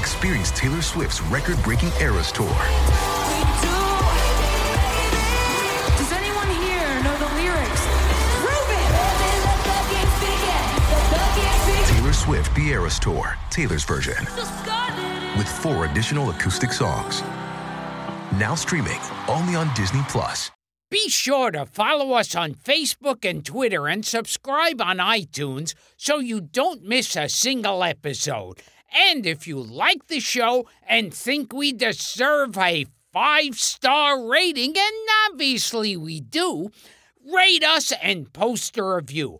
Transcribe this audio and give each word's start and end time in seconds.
Experience 0.00 0.50
Taylor 0.52 0.80
Swift's 0.80 1.20
record-breaking 1.20 1.90
Eras 2.00 2.32
Tour. 2.32 2.48
Does 5.98 6.12
anyone 6.12 6.48
here 6.48 7.02
know 7.04 7.16
the 7.18 7.28
lyrics? 7.36 7.84
Taylor 11.90 12.14
Swift 12.14 12.54
The 12.54 12.68
Eras 12.68 12.98
Tour, 12.98 13.36
Taylor's 13.50 13.84
version, 13.84 14.16
with 15.36 15.46
four 15.46 15.84
additional 15.84 16.30
acoustic 16.30 16.72
songs. 16.72 17.20
Now 18.40 18.54
streaming 18.54 19.00
only 19.28 19.54
on 19.54 19.70
Disney 19.74 20.00
Plus. 20.08 20.50
Be 20.90 21.10
sure 21.10 21.50
to 21.50 21.66
follow 21.66 22.14
us 22.14 22.34
on 22.34 22.54
Facebook 22.54 23.28
and 23.28 23.44
Twitter 23.44 23.86
and 23.86 24.04
subscribe 24.04 24.80
on 24.80 24.96
iTunes 24.96 25.74
so 25.98 26.20
you 26.20 26.40
don't 26.40 26.82
miss 26.84 27.14
a 27.16 27.28
single 27.28 27.84
episode. 27.84 28.60
And 28.92 29.24
if 29.26 29.46
you 29.46 29.60
like 29.60 30.08
the 30.08 30.20
show 30.20 30.66
and 30.86 31.14
think 31.14 31.52
we 31.52 31.72
deserve 31.72 32.56
a 32.58 32.86
five 33.12 33.58
star 33.58 34.28
rating, 34.28 34.74
and 34.76 35.08
obviously 35.30 35.96
we 35.96 36.20
do, 36.20 36.70
rate 37.24 37.64
us 37.64 37.92
and 38.02 38.32
post 38.32 38.76
a 38.78 38.84
review. 38.84 39.38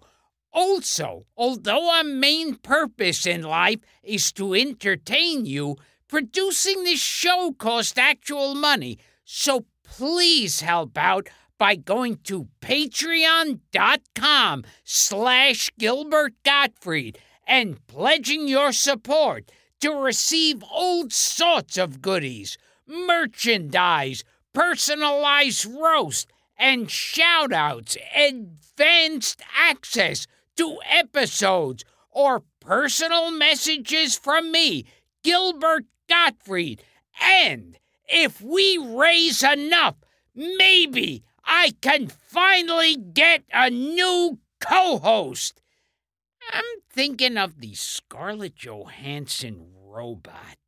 Also, 0.52 1.26
although 1.36 1.90
our 1.90 2.04
main 2.04 2.56
purpose 2.56 3.26
in 3.26 3.42
life 3.42 3.80
is 4.02 4.32
to 4.32 4.54
entertain 4.54 5.46
you, 5.46 5.76
producing 6.08 6.84
this 6.84 7.00
show 7.00 7.54
costs 7.56 7.96
actual 7.96 8.54
money. 8.54 8.98
So 9.24 9.64
please 9.84 10.60
help 10.60 10.98
out 10.98 11.28
by 11.56 11.76
going 11.76 12.16
to 12.24 12.48
patreon.com 12.62 14.64
slash 14.82 15.70
Gilbert 15.78 16.34
Gottfried 16.42 17.18
and 17.50 17.84
pledging 17.88 18.46
your 18.46 18.70
support 18.70 19.50
to 19.80 19.90
receive 19.90 20.62
all 20.62 21.10
sorts 21.10 21.76
of 21.76 22.00
goodies, 22.00 22.56
merchandise, 22.86 24.22
personalized 24.52 25.66
roast, 25.66 26.28
and 26.56 26.88
shout-outs, 26.88 27.96
advanced 28.14 29.42
access 29.58 30.28
to 30.56 30.78
episodes, 30.88 31.84
or 32.12 32.44
personal 32.60 33.32
messages 33.32 34.16
from 34.16 34.52
me, 34.52 34.84
Gilbert 35.24 35.86
Gottfried. 36.08 36.84
And 37.20 37.78
if 38.08 38.40
we 38.40 38.78
raise 38.78 39.42
enough, 39.42 39.96
maybe 40.36 41.24
I 41.44 41.72
can 41.80 42.06
finally 42.08 42.94
get 42.96 43.42
a 43.52 43.70
new 43.70 44.38
co-host. 44.60 45.60
I'm 46.52 46.64
thinking 46.90 47.36
of 47.36 47.60
the 47.60 47.74
Scarlett 47.74 48.56
Johansson 48.56 49.66
robot. 49.86 50.59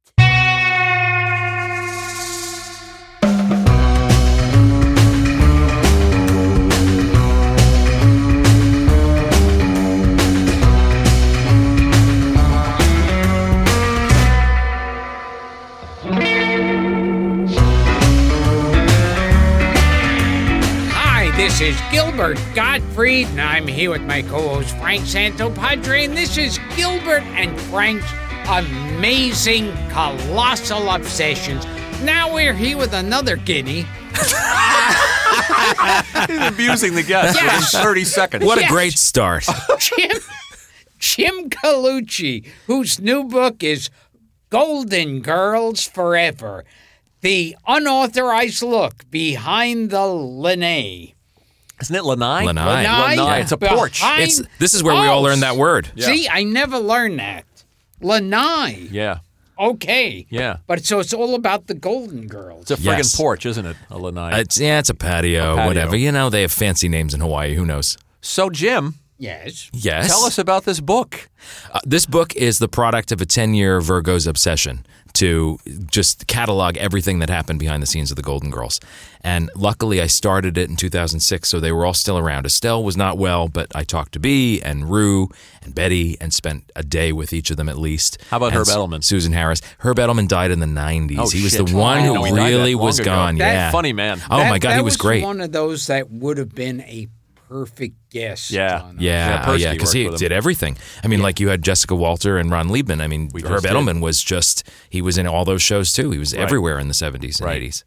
This 21.53 21.77
is 21.77 21.81
Gilbert 21.93 22.39
Gottfried, 22.55 23.27
and 23.29 23.41
I'm 23.43 23.67
here 23.69 23.91
with 23.91 24.01
my 24.01 24.23
co-host 24.23 24.75
Frank 24.79 25.03
Santopadre, 25.03 26.07
and 26.07 26.17
this 26.17 26.39
is 26.39 26.59
Gilbert 26.75 27.23
and 27.37 27.61
Frank's 27.61 28.07
amazing 28.49 29.71
colossal 29.91 30.89
obsessions. 30.89 31.67
Now 32.05 32.33
we're 32.33 32.55
here 32.55 32.79
with 32.79 32.95
another 32.95 33.37
guinea. 33.37 33.83
He's 36.27 36.49
abusing 36.49 36.95
the 36.95 37.05
guest 37.07 37.37
Yes. 37.37 37.75
within 37.75 37.85
30 37.85 38.05
seconds. 38.05 38.45
What 38.47 38.59
Yes. 38.59 38.71
a 38.71 38.73
great 38.73 38.99
start. 38.99 39.45
Jim 39.79 40.11
Jim 40.99 41.51
Colucci, 41.51 42.47
whose 42.67 42.99
new 42.99 43.25
book 43.25 43.63
is 43.63 43.91
Golden 44.49 45.21
Girls 45.21 45.87
Forever. 45.87 46.65
The 47.21 47.55
unauthorized 47.69 48.63
look 48.63 49.09
behind 49.11 49.91
the 49.91 50.07
Lanai. 50.07 51.15
Isn't 51.83 51.95
it 51.97 52.05
lanai? 52.05 52.45
Lanai. 52.45 52.65
Lanai? 52.85 53.17
Lanai. 53.17 53.39
It's 53.41 53.53
a 53.53 53.59
porch. 53.59 54.01
Behind- 54.01 54.23
It's 54.23 54.43
this 54.59 54.73
is 54.75 54.83
where 54.83 54.95
we 54.95 55.07
all 55.07 55.19
Oh, 55.19 55.23
learned 55.23 55.43
that 55.43 55.57
word. 55.57 55.91
See, 55.99 56.27
I 56.29 56.43
never 56.45 56.79
learned 56.79 57.19
that. 57.19 57.45
Lanai. 58.01 58.89
Yeah. 58.91 59.19
Okay. 59.59 60.27
Yeah. 60.31 60.57
But 60.67 60.85
so 60.85 60.99
it's 60.99 61.13
all 61.13 61.35
about 61.35 61.67
the 61.67 61.75
Golden 61.75 62.27
Girls. 62.27 62.63
It's 62.63 62.71
a 62.73 62.77
friggin' 62.77 62.99
Yes. 62.99 63.17
porch, 63.17 63.47
isn't 63.47 63.65
it? 63.67 63.77
A 63.91 63.99
lanai. 63.99 64.41
It's 64.41 64.59
yeah, 64.59 64.79
it's 64.79 64.89
a 64.91 64.95
patio, 64.95 65.53
A 65.53 65.57
patio. 65.57 65.67
whatever. 65.69 65.97
You 65.97 66.11
know, 66.11 66.31
they 66.31 66.41
have 66.43 66.53
fancy 66.53 66.89
names 66.89 67.15
in 67.15 67.21
Hawaii. 67.21 67.55
Who 67.55 67.65
knows? 67.65 67.97
so, 68.21 68.51
Jim, 68.51 68.95
yes. 69.19 69.69
Yes. 69.73 70.09
tell 70.09 70.25
us 70.25 70.39
about 70.39 70.65
this 70.65 70.81
book. 70.81 71.29
Uh, 71.73 71.81
this 71.85 72.07
book 72.07 72.35
is 72.37 72.59
the 72.61 72.69
product 72.69 73.13
of 73.13 73.21
a 73.21 73.27
10 73.27 73.55
year 73.55 73.81
Virgo's 73.81 74.27
obsession 74.27 74.85
to 75.15 75.59
just 75.91 76.27
catalog 76.27 76.77
everything 76.79 77.19
that 77.19 77.29
happened 77.31 77.59
behind 77.59 77.83
the 77.83 77.87
scenes 77.87 78.11
of 78.11 78.17
the 78.17 78.23
Golden 78.23 78.51
Girls. 78.51 78.81
And 79.21 79.51
luckily, 79.55 80.01
I 80.01 80.07
started 80.09 80.59
it 80.59 80.69
in 80.69 80.77
2006, 80.77 81.49
so 81.49 81.61
they 81.61 81.71
were 81.71 81.87
all 81.87 81.95
still 81.95 82.19
around. 82.19 82.45
Estelle 82.47 82.83
was 82.83 82.97
not 82.97 83.19
well, 83.19 83.47
but 83.49 83.69
I 83.75 83.85
talked 83.85 84.13
to 84.13 84.19
Bea 84.21 84.61
and 84.63 84.91
Rue 84.91 85.29
and 85.63 85.75
Betty 85.75 86.17
and 86.21 86.35
spent 86.35 86.71
a 86.75 86.83
day 86.83 87.13
with 87.13 87.33
each 87.33 87.51
of 87.51 87.57
them 87.57 87.69
at 87.69 87.79
least. 87.79 88.19
How 88.31 88.39
about 88.39 88.47
And 88.47 88.57
Herb 88.57 88.67
Edelman? 88.67 89.05
Susan 89.05 89.33
Harris. 89.33 89.61
Herb 89.79 89.99
Edelman 89.99 90.27
died 90.29 90.51
in 90.51 90.59
the 90.61 90.67
90s. 90.67 91.19
Oh, 91.19 91.29
he 91.29 91.43
was 91.43 91.53
shit. 91.53 91.67
the 91.67 91.77
one 91.77 92.01
who 92.01 92.15
know, 92.15 92.25
he 92.25 92.31
died 92.33 92.39
that 92.39 92.45
really 92.57 92.75
was 92.75 92.99
ago. 92.99 93.07
gone. 93.15 93.37
That 93.39 93.53
yeah. 93.53 93.71
Funny 93.71 93.93
man. 93.93 94.21
Oh 94.31 94.39
That- 94.39 94.51
my 94.51 94.59
God, 94.59 94.71
that 94.71 94.77
he 94.79 94.83
was 94.83 94.97
great. 94.97 95.23
one 95.23 95.41
of 95.41 95.53
those 95.53 95.87
that 95.87 96.11
would 96.11 96.39
have 96.39 96.55
been 96.55 96.81
a 96.83 97.07
perfect 97.53 97.97
guest. 98.11 98.51
Yeah. 98.51 98.81
on 98.83 98.97
uh, 98.97 99.01
Yeah, 99.01 99.47
Yeah, 99.51 99.57
yeah, 99.57 99.73
because 99.73 99.93
he 99.93 100.05
worked 100.05 100.13
with 100.15 100.23
him. 100.23 100.29
did 100.29 100.33
everything. 100.35 100.77
I 101.05 101.07
mean, 101.09 101.21
like 101.23 101.39
you 101.41 101.49
had 101.49 101.63
Jessica 101.63 101.95
Walter 101.95 102.39
and 102.39 102.51
Ron 102.51 102.69
Leibman. 102.69 103.01
I 103.03 103.07
mean, 103.09 103.29
We 103.33 103.43
Herb 103.43 103.51
just 103.51 103.63
did. 103.65 103.73
Edelman 103.73 104.01
was 104.01 104.23
just 104.23 104.69
he 104.91 105.03
was 105.03 105.19
in 105.19 105.27
all 105.27 105.45
those 105.45 105.63
shows 105.63 105.93
too. 105.93 106.11
He 106.11 106.19
was 106.19 106.33
everywhere 106.35 106.79
in 106.79 106.89
the 106.89 106.95
seventies 106.95 107.39
and 107.41 107.47
Right. 107.47 107.57
eighties. 107.59 107.85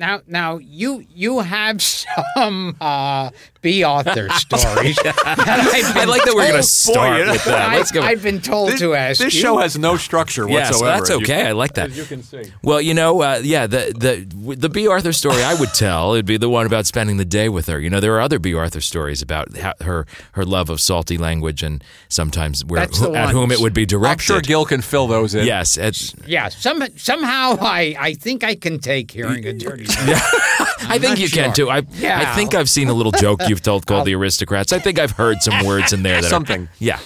Now, 0.00 0.22
now 0.26 0.56
you 0.56 1.04
you 1.14 1.40
have 1.40 1.82
some 1.82 2.74
uh, 2.80 3.28
Bea 3.60 3.84
Arthur 3.84 4.30
stories. 4.36 4.98
I 5.04 6.04
like 6.08 6.24
that 6.24 6.32
we're 6.34 6.48
going 6.48 6.54
to 6.54 6.62
start 6.62 7.28
with 7.28 7.44
that. 7.44 7.76
Let's 7.76 7.92
go. 7.92 8.00
I, 8.00 8.10
have 8.10 8.22
been 8.22 8.40
told 8.40 8.70
This, 8.70 8.80
to 8.80 8.94
ask 8.94 9.20
this 9.20 9.34
you. 9.34 9.40
show 9.42 9.58
has 9.58 9.76
no 9.76 9.98
structure 9.98 10.48
Yes, 10.48 10.70
whatsoever. 10.70 10.96
that's 10.96 11.10
as 11.10 11.16
you- 11.18 11.24
okay. 11.24 11.46
I 11.46 11.52
like 11.52 11.74
that. 11.74 11.90
As 11.90 11.98
you 11.98 12.04
can 12.04 12.22
see. 12.22 12.44
Well, 12.62 12.80
you 12.80 12.94
know, 12.94 13.20
uh, 13.20 13.40
yeah, 13.44 13.66
the 13.66 13.92
the 13.94 14.54
the 14.56 14.70
Bea 14.70 14.86
Arthur 14.88 15.12
story 15.12 15.42
I 15.42 15.52
would 15.52 15.74
tell 15.74 16.14
it'd 16.14 16.24
be 16.24 16.38
the 16.38 16.48
one 16.48 16.64
about 16.64 16.86
spending 16.86 17.18
the 17.18 17.26
day 17.26 17.50
with 17.50 17.66
her. 17.66 17.78
You 17.78 17.90
know, 17.90 18.00
there 18.00 18.14
are 18.14 18.22
other 18.22 18.38
Bea 18.38 18.54
Arthur 18.54 18.80
stories 18.80 19.20
about 19.20 19.54
how, 19.58 19.74
her 19.82 20.06
her 20.32 20.46
love 20.46 20.70
of 20.70 20.80
salty 20.80 21.18
language 21.18 21.62
and 21.62 21.84
sometimes 22.08 22.64
where 22.64 22.80
That's 22.80 23.02
at 23.02 23.28
whom 23.30 23.52
it 23.52 23.60
would 23.60 23.74
be 23.74 23.84
directed. 23.84 24.08
I'm 24.10 24.16
directed. 24.16 24.24
sure 24.24 24.40
Gil 24.40 24.64
can 24.64 24.80
fill 24.80 25.06
those 25.08 25.34
in. 25.34 25.44
Yes, 25.44 25.76
it's, 25.76 26.14
yeah, 26.26 26.48
some, 26.48 26.82
somehow 26.96 27.58
I, 27.60 27.94
I 27.98 28.14
think 28.14 28.42
I 28.44 28.54
can 28.54 28.78
take 28.78 29.10
hearing 29.10 29.44
a 29.46 29.52
dirty 29.52 29.84
I 30.88 30.98
think 30.98 31.18
you 31.18 31.28
can 31.28 31.52
too. 31.52 31.70
I 31.70 31.82
Yeah. 31.92 32.20
I 32.20 32.34
think 32.34 32.54
I've 32.54 32.68
seen 32.70 32.88
a 32.88 32.94
little 32.94 33.12
joke 33.12 33.40
you've 33.48 33.62
told 33.62 33.86
called 33.86 34.06
the 34.06 34.14
aristocrats. 34.14 34.72
I 34.72 34.78
think 34.78 34.98
I've 34.98 35.12
heard 35.12 35.40
some 35.42 35.64
words 35.66 35.92
in 35.92 36.02
there 36.02 36.16
that 36.20 36.26
are- 36.26 36.30
Something. 36.30 36.68
yeah. 36.78 36.98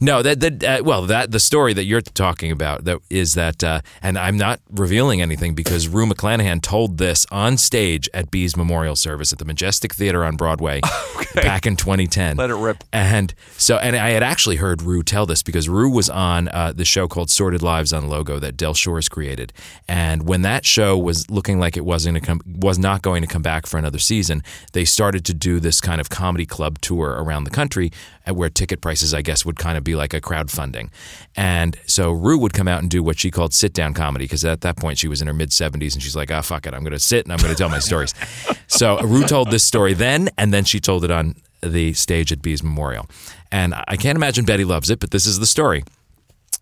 No, 0.00 0.22
that 0.22 0.40
that 0.40 0.64
uh, 0.64 0.82
well, 0.84 1.02
that 1.02 1.30
the 1.30 1.40
story 1.40 1.72
that 1.74 1.84
you're 1.84 2.00
talking 2.00 2.50
about 2.50 2.84
that 2.84 2.98
is 3.10 3.34
that, 3.34 3.62
uh, 3.62 3.80
and 4.02 4.18
I'm 4.18 4.36
not 4.36 4.60
revealing 4.70 5.20
anything 5.20 5.54
because 5.54 5.88
Rue 5.88 6.06
McClanahan 6.06 6.62
told 6.62 6.98
this 6.98 7.26
on 7.30 7.56
stage 7.56 8.08
at 8.14 8.30
Bea's 8.30 8.56
memorial 8.56 8.96
service 8.96 9.32
at 9.32 9.38
the 9.38 9.44
Majestic 9.44 9.94
Theater 9.94 10.24
on 10.24 10.36
Broadway 10.36 10.80
back 11.34 11.66
in 11.66 11.76
2010. 11.76 12.36
Let 12.36 12.50
it 12.50 12.54
rip. 12.54 12.82
And 12.92 13.34
so, 13.58 13.76
and 13.76 13.96
I 13.96 14.10
had 14.10 14.22
actually 14.22 14.56
heard 14.56 14.82
Rue 14.82 15.02
tell 15.02 15.26
this 15.26 15.42
because 15.42 15.68
Rue 15.68 15.90
was 15.90 16.08
on 16.08 16.48
uh, 16.48 16.72
the 16.74 16.84
show 16.84 17.06
called 17.06 17.30
Sordid 17.30 17.62
Lives 17.62 17.92
on 17.92 18.08
Logo 18.08 18.38
that 18.38 18.56
Del 18.56 18.74
Shores 18.74 19.08
created, 19.08 19.52
and 19.86 20.26
when 20.26 20.42
that 20.42 20.64
show 20.64 20.96
was 20.96 21.30
looking 21.30 21.58
like 21.58 21.76
it 21.76 21.84
wasn't 21.84 22.16
to 22.16 22.20
come, 22.20 22.40
was 22.46 22.78
not 22.78 23.02
going 23.02 23.22
to 23.22 23.28
come 23.28 23.42
back 23.42 23.66
for 23.66 23.76
another 23.76 23.98
season, 23.98 24.42
they 24.72 24.84
started 24.84 25.24
to 25.26 25.34
do 25.34 25.60
this 25.60 25.80
kind 25.80 26.00
of 26.00 26.08
comedy 26.08 26.46
club 26.46 26.80
tour 26.80 27.10
around 27.10 27.44
the 27.44 27.50
country, 27.50 27.92
uh, 28.26 28.32
where 28.32 28.48
ticket 28.48 28.80
prices, 28.80 29.12
I 29.12 29.22
guess, 29.22 29.44
would 29.44 29.56
come 29.56 29.65
kind 29.66 29.76
of 29.76 29.82
be 29.82 29.96
like 29.96 30.14
a 30.14 30.20
crowdfunding. 30.20 30.90
And 31.34 31.76
so 31.86 32.12
Rue 32.12 32.38
would 32.38 32.52
come 32.52 32.68
out 32.68 32.82
and 32.82 32.88
do 32.88 33.02
what 33.02 33.18
she 33.18 33.32
called 33.32 33.52
sit 33.52 33.72
down 33.72 33.94
comedy 33.94 34.26
because 34.26 34.44
at 34.44 34.60
that 34.60 34.76
point 34.76 34.96
she 34.98 35.08
was 35.08 35.20
in 35.20 35.26
her 35.26 35.34
mid 35.34 35.50
70s 35.50 35.94
and 35.94 36.02
she's 36.02 36.14
like, 36.14 36.30
ah, 36.30 36.40
fuck 36.40 36.66
it. 36.66 36.72
I'm 36.72 36.82
going 36.82 36.92
to 36.92 37.00
sit 37.00 37.24
and 37.24 37.32
I'm 37.32 37.38
going 37.38 37.50
to 37.50 37.58
tell 37.58 37.68
my 37.68 37.80
stories. 37.80 38.14
so 38.68 39.00
Rue 39.00 39.24
told 39.24 39.50
this 39.50 39.64
story 39.64 39.92
then, 39.92 40.28
and 40.38 40.54
then 40.54 40.64
she 40.64 40.78
told 40.78 41.04
it 41.04 41.10
on 41.10 41.34
the 41.62 41.94
stage 41.94 42.30
at 42.30 42.42
Bea's 42.42 42.62
Memorial. 42.62 43.08
And 43.50 43.74
I 43.88 43.96
can't 43.96 44.14
imagine 44.14 44.44
Betty 44.44 44.64
loves 44.64 44.88
it, 44.88 45.00
but 45.00 45.10
this 45.10 45.26
is 45.26 45.40
the 45.40 45.46
story 45.46 45.82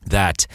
that 0.06 0.46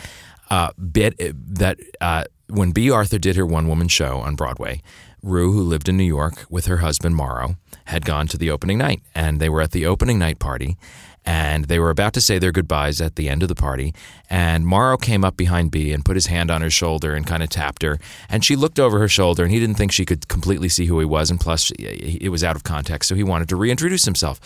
uh, 0.49 0.71
bit 0.73 1.13
that 1.55 1.77
uh, 2.01 2.23
when 2.47 2.71
Bea 2.71 2.89
Arthur 2.89 3.19
did 3.19 3.35
her 3.35 3.45
one 3.45 3.67
woman 3.67 3.87
show 3.87 4.17
on 4.17 4.35
Broadway, 4.35 4.81
Rue, 5.21 5.51
who 5.51 5.61
lived 5.61 5.87
in 5.87 5.97
New 5.97 6.03
York 6.03 6.45
with 6.49 6.65
her 6.65 6.77
husband 6.77 7.15
Morrow, 7.15 7.57
had 7.85 8.05
gone 8.05 8.27
to 8.27 8.37
the 8.37 8.49
opening 8.49 8.77
night, 8.77 9.01
and 9.13 9.39
they 9.39 9.49
were 9.49 9.61
at 9.61 9.71
the 9.71 9.85
opening 9.85 10.17
night 10.17 10.39
party. 10.39 10.77
And 11.25 11.65
they 11.65 11.79
were 11.79 11.89
about 11.89 12.13
to 12.13 12.21
say 12.21 12.39
their 12.39 12.51
goodbyes 12.51 13.01
at 13.01 13.15
the 13.15 13.29
end 13.29 13.43
of 13.43 13.49
the 13.49 13.55
party. 13.55 13.93
And 14.29 14.65
Morrow 14.65 14.97
came 14.97 15.23
up 15.23 15.37
behind 15.37 15.71
B 15.71 15.91
and 15.91 16.03
put 16.03 16.15
his 16.15 16.27
hand 16.27 16.49
on 16.49 16.61
her 16.61 16.69
shoulder 16.69 17.13
and 17.13 17.25
kind 17.27 17.43
of 17.43 17.49
tapped 17.49 17.83
her. 17.83 17.99
And 18.29 18.43
she 18.43 18.55
looked 18.55 18.79
over 18.79 18.99
her 18.99 19.07
shoulder, 19.07 19.43
and 19.43 19.51
he 19.51 19.59
didn't 19.59 19.75
think 19.75 19.91
she 19.91 20.05
could 20.05 20.27
completely 20.27 20.69
see 20.69 20.85
who 20.85 20.99
he 20.99 21.05
was. 21.05 21.29
And 21.29 21.39
plus, 21.39 21.71
it 21.71 22.29
was 22.29 22.43
out 22.43 22.55
of 22.55 22.63
context. 22.63 23.09
So 23.09 23.15
he 23.15 23.23
wanted 23.23 23.49
to 23.49 23.55
reintroduce 23.55 24.05
himself. 24.05 24.39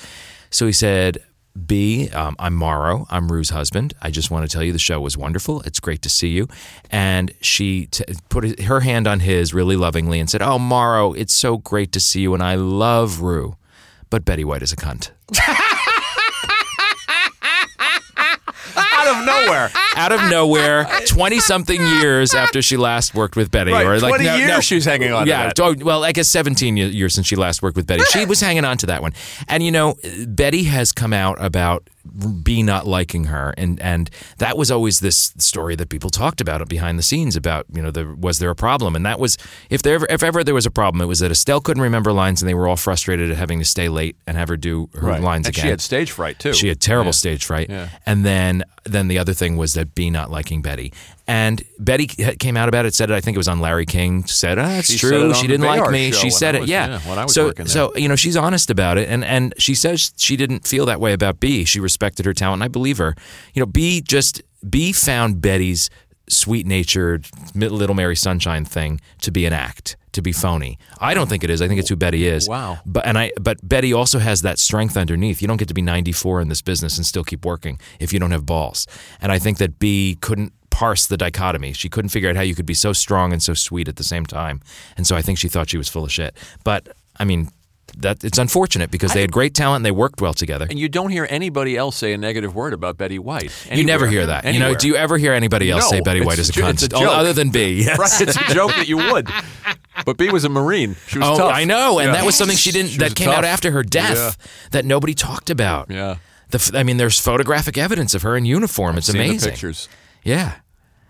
So 0.49 0.65
he 0.65 0.73
said, 0.73 1.19
B, 1.67 2.09
um, 2.09 2.35
I'm 2.39 2.55
Morrow. 2.55 3.05
I'm 3.11 3.31
Rue's 3.31 3.51
husband. 3.51 3.93
I 4.01 4.09
just 4.09 4.31
want 4.31 4.49
to 4.49 4.51
tell 4.51 4.63
you 4.63 4.71
the 4.71 4.79
show 4.79 4.99
was 4.99 5.15
wonderful. 5.15 5.61
It's 5.61 5.79
great 5.79 6.01
to 6.01 6.09
see 6.09 6.29
you. 6.29 6.47
And 6.89 7.31
she 7.41 7.85
t- 7.87 8.03
put 8.29 8.59
her 8.61 8.79
hand 8.79 9.07
on 9.07 9.19
his 9.19 9.53
really 9.53 9.75
lovingly 9.75 10.19
and 10.19 10.29
said, 10.29 10.41
Oh, 10.41 10.57
Morrow, 10.57 11.13
it's 11.13 11.33
so 11.33 11.57
great 11.57 11.91
to 11.91 11.99
see 11.99 12.21
you. 12.21 12.33
And 12.33 12.41
I 12.41 12.55
love 12.55 13.21
Rue. 13.21 13.55
But 14.09 14.25
Betty 14.25 14.43
White 14.43 14.63
is 14.63 14.73
a 14.73 14.75
cunt. 14.75 15.11
Out 19.03 19.19
of 19.19 19.25
nowhere. 19.25 19.71
Out 19.95 20.11
of 20.11 20.29
nowhere, 20.31 20.87
20 21.07 21.39
something 21.39 21.79
years 21.79 22.33
after 22.33 22.61
she 22.61 22.77
last 22.77 23.13
worked 23.13 23.35
with 23.35 23.51
Betty. 23.51 23.71
Right, 23.71 23.85
or 23.85 23.99
like, 23.99 24.09
20 24.15 24.23
no, 24.23 24.35
years 24.35 24.47
no. 24.49 24.59
she's 24.61 24.85
hanging 24.85 25.11
on 25.11 25.25
to 25.25 25.29
yeah, 25.31 25.47
that. 25.47 25.59
oh, 25.59 25.75
well, 25.81 26.03
I 26.03 26.11
guess 26.11 26.27
17 26.29 26.77
years 26.77 27.13
since 27.15 27.27
she 27.27 27.35
last 27.35 27.61
worked 27.61 27.75
with 27.75 27.85
Betty. 27.87 28.03
She 28.05 28.25
was 28.25 28.39
hanging 28.39 28.65
on 28.65 28.77
to 28.77 28.85
that 28.87 29.01
one. 29.01 29.13
And, 29.47 29.61
you 29.63 29.71
know, 29.71 29.95
Betty 30.27 30.63
has 30.63 30.91
come 30.91 31.13
out 31.13 31.37
about 31.43 31.87
B 32.43 32.63
not 32.63 32.85
liking 32.85 33.25
her. 33.25 33.53
And, 33.57 33.79
and 33.81 34.09
that 34.39 34.57
was 34.57 34.69
always 34.71 34.99
this 34.99 35.33
story 35.37 35.75
that 35.77 35.89
people 35.89 36.09
talked 36.09 36.41
about 36.41 36.67
behind 36.67 36.99
the 36.99 37.03
scenes 37.03 37.35
about, 37.35 37.65
you 37.73 37.81
know, 37.81 37.91
the, 37.91 38.13
was 38.19 38.39
there 38.39 38.49
a 38.49 38.55
problem? 38.55 38.95
And 38.95 39.05
that 39.05 39.19
was, 39.19 39.37
if 39.69 39.81
there 39.83 39.95
ever, 39.95 40.07
if 40.09 40.21
ever 40.23 40.43
there 40.43 40.53
was 40.53 40.65
a 40.65 40.71
problem, 40.71 41.01
it 41.01 41.05
was 41.05 41.19
that 41.19 41.31
Estelle 41.31 41.61
couldn't 41.61 41.81
remember 41.83 42.11
lines 42.11 42.41
and 42.41 42.49
they 42.49 42.53
were 42.53 42.67
all 42.67 42.75
frustrated 42.75 43.31
at 43.31 43.37
having 43.37 43.59
to 43.59 43.65
stay 43.65 43.87
late 43.89 44.15
and 44.27 44.35
have 44.37 44.49
her 44.49 44.57
do 44.57 44.89
her 44.95 45.07
Right. 45.07 45.21
lines 45.21 45.47
and 45.47 45.55
again. 45.55 45.63
she 45.63 45.69
had 45.69 45.81
stage 45.81 46.11
fright 46.11 46.39
too. 46.39 46.53
She 46.53 46.67
had 46.67 46.79
terrible 46.81 47.07
Yeah. 47.09 47.11
stage 47.11 47.45
fright. 47.45 47.69
Yeah. 47.69 47.89
And 48.05 48.25
then 48.25 48.63
then 48.93 49.07
the 49.07 49.17
other 49.17 49.33
thing 49.33 49.57
was 49.57 49.73
that 49.73 49.95
B 49.95 50.09
not 50.09 50.29
liking 50.31 50.61
Betty. 50.61 50.93
And 51.27 51.63
Betty 51.79 52.07
came 52.07 52.57
out 52.57 52.69
about 52.69 52.85
it, 52.85 52.93
said 52.93 53.09
it, 53.09 53.13
I 53.13 53.21
think 53.21 53.35
it 53.35 53.37
was 53.37 53.47
on 53.47 53.59
Larry 53.59 53.85
King, 53.85 54.25
said, 54.25 54.59
ah, 54.59 54.77
it's 54.79 54.91
She 54.91 54.97
true. 54.97 55.31
it 55.31 55.35
She 55.37 55.47
didn't 55.47 55.65
like 55.65 55.89
me. 55.91 56.11
She 56.11 56.29
said 56.29 56.55
I 56.55 56.57
it. 56.57 56.61
was- 56.61 56.69
yeah. 56.69 56.99
yeah, 57.05 57.23
was 57.23 57.33
so, 57.33 57.53
so, 57.65 57.95
you 57.95 58.07
know, 58.07 58.15
she's 58.15 58.35
honest 58.37 58.69
about 58.69 58.97
it. 58.97 59.09
And, 59.09 59.23
and 59.23 59.53
she 59.57 59.73
says 59.75 60.13
she 60.17 60.35
didn't 60.35 60.67
feel 60.67 60.85
that 60.85 60.99
way 60.99 61.13
about 61.13 61.39
B. 61.39 61.63
She 61.65 61.79
respected 61.79 62.25
her 62.25 62.33
talent. 62.33 62.57
And 62.57 62.63
I 62.63 62.67
believe 62.67 62.97
her. 62.97 63.15
You 63.53 63.61
know, 63.61 63.65
B 63.65 64.01
just, 64.01 64.41
B 64.69 64.91
found 64.91 65.41
Betty's 65.41 65.89
sweet 66.29 66.65
natured 66.65 67.25
little 67.55 67.95
Mary 67.95 68.15
Sunshine 68.15 68.65
thing 68.65 68.99
to 69.21 69.31
be 69.31 69.45
an 69.45 69.53
act. 69.53 69.95
To 70.13 70.21
be 70.21 70.31
phony, 70.31 70.77
I 70.99 71.13
don't 71.13 71.27
think 71.27 71.43
it 71.43 71.49
is. 71.49 71.61
I 71.61 71.67
think 71.67 71.79
it's 71.79 71.89
who 71.89 71.95
Betty 71.95 72.27
is. 72.27 72.47
Wow. 72.47 72.79
But 72.85 73.05
and 73.05 73.17
I 73.17 73.31
but 73.39 73.57
Betty 73.67 73.93
also 73.93 74.19
has 74.19 74.41
that 74.43 74.59
strength 74.59 74.95
underneath. 74.95 75.41
You 75.41 75.47
don't 75.47 75.57
get 75.57 75.67
to 75.67 75.73
be 75.73 75.81
94 75.81 76.41
in 76.41 76.49
this 76.49 76.61
business 76.61 76.97
and 76.97 77.05
still 77.05 77.23
keep 77.23 77.45
working 77.45 77.79
if 77.99 78.13
you 78.13 78.19
don't 78.19 78.31
have 78.31 78.45
balls. 78.45 78.87
And 79.21 79.31
I 79.31 79.39
think 79.39 79.57
that 79.57 79.79
B 79.79 80.17
couldn't 80.21 80.53
parse 80.69 81.05
the 81.05 81.17
dichotomy. 81.17 81.73
She 81.73 81.87
couldn't 81.89 82.09
figure 82.09 82.29
out 82.29 82.35
how 82.35 82.41
you 82.41 82.55
could 82.55 82.65
be 82.65 82.73
so 82.73 82.93
strong 82.93 83.31
and 83.31 83.41
so 83.41 83.53
sweet 83.53 83.87
at 83.87 83.95
the 83.95 84.03
same 84.03 84.25
time. 84.25 84.61
And 84.97 85.05
so 85.05 85.15
I 85.15 85.21
think 85.21 85.37
she 85.37 85.47
thought 85.47 85.69
she 85.69 85.77
was 85.77 85.89
full 85.89 86.03
of 86.03 86.11
shit. 86.11 86.35
But 86.63 86.89
I 87.17 87.25
mean, 87.25 87.49
that 87.97 88.23
it's 88.23 88.37
unfortunate 88.37 88.91
because 88.91 89.13
they 89.13 89.21
had 89.21 89.31
great 89.31 89.53
talent 89.53 89.77
and 89.77 89.85
they 89.85 89.91
worked 89.91 90.21
well 90.21 90.33
together. 90.33 90.65
And 90.69 90.77
you 90.79 90.89
don't 90.89 91.09
hear 91.09 91.27
anybody 91.29 91.77
else 91.77 91.95
say 91.95 92.13
a 92.13 92.17
negative 92.17 92.55
word 92.55 92.73
about 92.73 92.97
Betty 92.97 93.19
White. 93.19 93.51
You 93.71 93.83
never 93.85 94.07
hear 94.07 94.25
that. 94.25 94.45
You 94.45 94.59
know, 94.59 94.73
do 94.75 94.87
you 94.87 94.95
ever 94.95 95.17
hear 95.17 95.33
anybody 95.33 95.69
else 95.71 95.83
No, 95.85 95.97
say 95.97 96.01
Betty 96.01 96.21
White 96.21 96.39
is 96.39 96.49
a 96.49 96.51
jo- 96.53 96.63
cunt? 96.63 96.73
it's 96.73 96.83
a 96.83 96.95
Oh, 96.95 96.99
joke. 97.01 97.09
Other 97.09 97.33
than 97.33 97.49
B, 97.51 97.83
yes. 97.85 97.97
Right, 97.99 98.21
it's 98.27 98.35
a 98.35 98.53
joke 98.53 98.71
that 98.71 98.87
you 98.87 98.97
would. 98.97 99.27
But 100.05 100.17
B 100.17 100.29
was 100.29 100.43
a 100.43 100.49
Marine. 100.49 100.95
She 101.07 101.19
was 101.19 101.27
Oh, 101.29 101.37
tough. 101.37 101.53
I 101.53 101.63
know, 101.63 101.99
and 101.99 102.07
Yeah. 102.07 102.13
that 102.15 102.25
was 102.25 102.35
something 102.35 102.57
she 102.57 102.71
didn't. 102.71 102.91
She 102.91 102.97
that 102.97 103.05
was 103.05 103.13
came 103.13 103.29
out 103.29 103.45
after 103.45 103.71
her 103.71 103.83
death 103.83 104.37
that 104.71 104.85
nobody 104.85 105.13
talked 105.13 105.49
about. 105.49 105.89
Yeah. 105.89 106.15
The, 106.49 106.57
f- 106.57 106.75
I 106.75 106.83
mean, 106.83 106.97
there's 106.97 107.19
photographic 107.19 107.77
evidence 107.77 108.13
of 108.13 108.21
her 108.23 108.35
in 108.35 108.45
uniform. 108.45 108.97
It's 108.97 109.07
Seen 109.07 109.17
the 109.17 109.23
amazing. 109.29 109.49
pictures. 109.51 109.87
Yeah. 110.23 110.55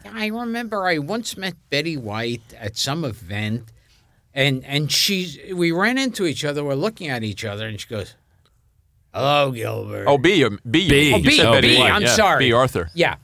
I 0.10 0.28
remember 0.28 0.86
I 0.86 1.00
once 1.00 1.38
met 1.38 1.56
Betty 1.70 1.98
White 1.98 2.54
at 2.60 2.78
some 2.78 3.04
event, 3.04 3.72
and 4.34 4.64
and 4.66 4.92
she's 4.92 5.38
we 5.54 5.72
ran 5.72 5.98
into 5.98 6.26
each 6.26 6.44
other. 6.46 6.64
We're 6.64 6.76
looking 6.76 7.08
at 7.10 7.24
each 7.24 7.44
other, 7.46 7.68
and 7.68 7.80
she 7.80 7.88
goes, 7.88 8.16
"Hello, 9.14 9.52
Gilbert." 9.52 10.06
Oh, 10.08 10.18
B. 10.18 10.44
um, 10.44 10.60
B. 10.70 10.90
B. 10.90 11.14
Oh, 11.14 11.18
You 11.18 11.24
B. 11.24 11.38
said 11.38 11.46
Oh, 11.46 11.52
Betty 11.54 11.70
B. 11.76 11.80
White. 11.80 11.92
I'm 11.92 12.02
Yeah, 12.04 12.16
sorry. 12.16 12.46
Bea 12.46 12.54
Arthur. 12.54 12.90
Yeah, 12.94 13.16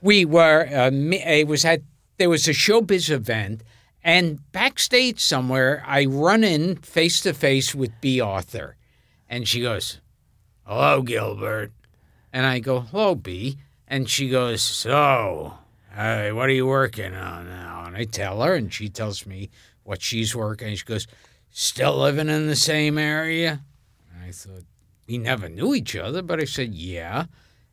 we 0.00 0.24
were. 0.24 0.66
Uh, 0.66 0.90
it 0.92 1.46
was 1.48 1.64
at 1.64 1.82
there 2.18 2.30
was 2.30 2.46
a 2.46 2.52
showbiz 2.52 3.10
event, 3.10 3.62
and 4.04 4.40
backstage 4.52 5.20
somewhere, 5.20 5.82
I 5.86 6.04
run 6.06 6.44
in 6.44 6.76
face 6.76 7.20
to 7.22 7.32
face 7.34 7.74
with 7.74 7.90
Bea 8.00 8.20
Arthur, 8.20 8.76
and 9.28 9.48
she 9.48 9.60
goes, 9.62 10.00
"Hello, 10.64 11.02
Gilbert," 11.02 11.72
and 12.32 12.46
I 12.46 12.60
go, 12.60 12.80
"Hello, 12.80 13.14
B," 13.14 13.58
and 13.88 14.08
she 14.08 14.28
goes, 14.28 14.62
"So, 14.62 15.54
uh, 15.96 16.28
what 16.30 16.48
are 16.48 16.52
you 16.52 16.66
working 16.66 17.14
on 17.14 17.48
now?" 17.48 17.84
And 17.86 17.96
I 17.96 18.04
tell 18.04 18.40
her, 18.42 18.54
and 18.54 18.72
she 18.72 18.88
tells 18.88 19.26
me 19.26 19.50
what 19.84 20.02
she's 20.02 20.34
working. 20.34 20.74
She 20.76 20.84
goes, 20.84 21.06
"Still 21.50 21.98
living 21.98 22.28
in 22.28 22.46
the 22.46 22.56
same 22.56 22.98
area?" 22.98 23.62
And 24.14 24.24
I 24.24 24.32
thought 24.32 24.64
we 25.08 25.18
never 25.18 25.48
knew 25.48 25.74
each 25.74 25.96
other, 25.96 26.22
but 26.22 26.40
I 26.40 26.44
said, 26.44 26.74
"Yeah." 26.74 27.26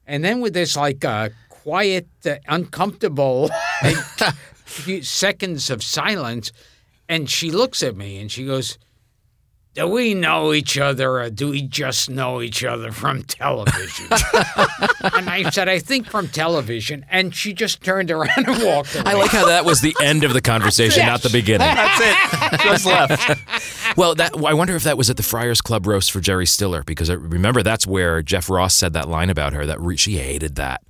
And 0.06 0.24
then 0.24 0.42
with 0.42 0.54
this 0.54 0.76
like 0.76 1.06
uh, 1.06 1.30
quiet, 1.50 2.08
uh, 2.26 2.36
uncomfortable 2.48 3.50
few 4.66 5.02
seconds 5.02 5.70
of 5.70 5.84
silence, 5.84 6.52
and 7.08 7.30
she 7.30 7.52
looks 7.52 7.84
at 7.84 7.96
me 7.96 8.18
and 8.18 8.32
she 8.32 8.46
goes, 8.46 8.78
"Do 9.76 9.88
we 9.88 10.14
know 10.14 10.54
each 10.54 10.78
other, 10.78 11.20
or 11.20 11.30
do 11.30 11.50
we 11.50 11.62
just 11.62 12.10
know 12.10 12.42
each 12.42 12.64
other 12.64 12.92
from 12.92 13.24
television?" 13.24 14.08
and 15.14 15.30
I 15.30 15.50
said, 15.52 15.70
"I 15.70 15.80
think 15.80 16.08
from 16.08 16.28
television." 16.28 17.06
And 17.10 17.34
she 17.34 17.54
just 17.54 17.82
turned 17.84 18.12
around 18.12 18.48
and 18.48 18.64
walked 18.64 18.96
away. 18.96 19.04
I 19.06 19.14
like 19.14 19.32
how 19.32 19.46
that 19.48 19.66
was 19.66 19.82
the 19.82 19.96
end 20.02 20.24
of 20.24 20.34
the 20.34 20.42
conversation, 20.42 21.06
not 21.06 21.22
the 21.22 21.30
beginning. 21.30 21.68
That's 21.68 22.02
it. 22.02 22.60
Just 22.64 22.86
left. 22.86 23.98
Well, 23.98 24.16
that 24.16 24.36
I 24.36 24.54
wonder 24.54 24.76
if 24.76 24.84
that 24.84 24.98
was 24.98 25.10
at 25.10 25.18
the 25.18 25.24
Friars 25.24 25.62
Club 25.62 25.86
roast 25.88 26.12
for 26.12 26.20
Jerry 26.20 26.46
Stiller 26.46 26.84
because 26.84 27.10
I 27.10 27.14
remember 27.14 27.64
that's 27.64 27.86
where 27.88 28.22
Jeff 28.22 28.50
Ross 28.50 28.76
said 28.76 28.94
that 28.94 29.08
line 29.08 29.30
about 29.30 29.54
her 29.54 29.66
that 29.66 29.80
re- 29.80 29.98
she 29.98 30.18
hated 30.18 30.56
that. 30.56 30.82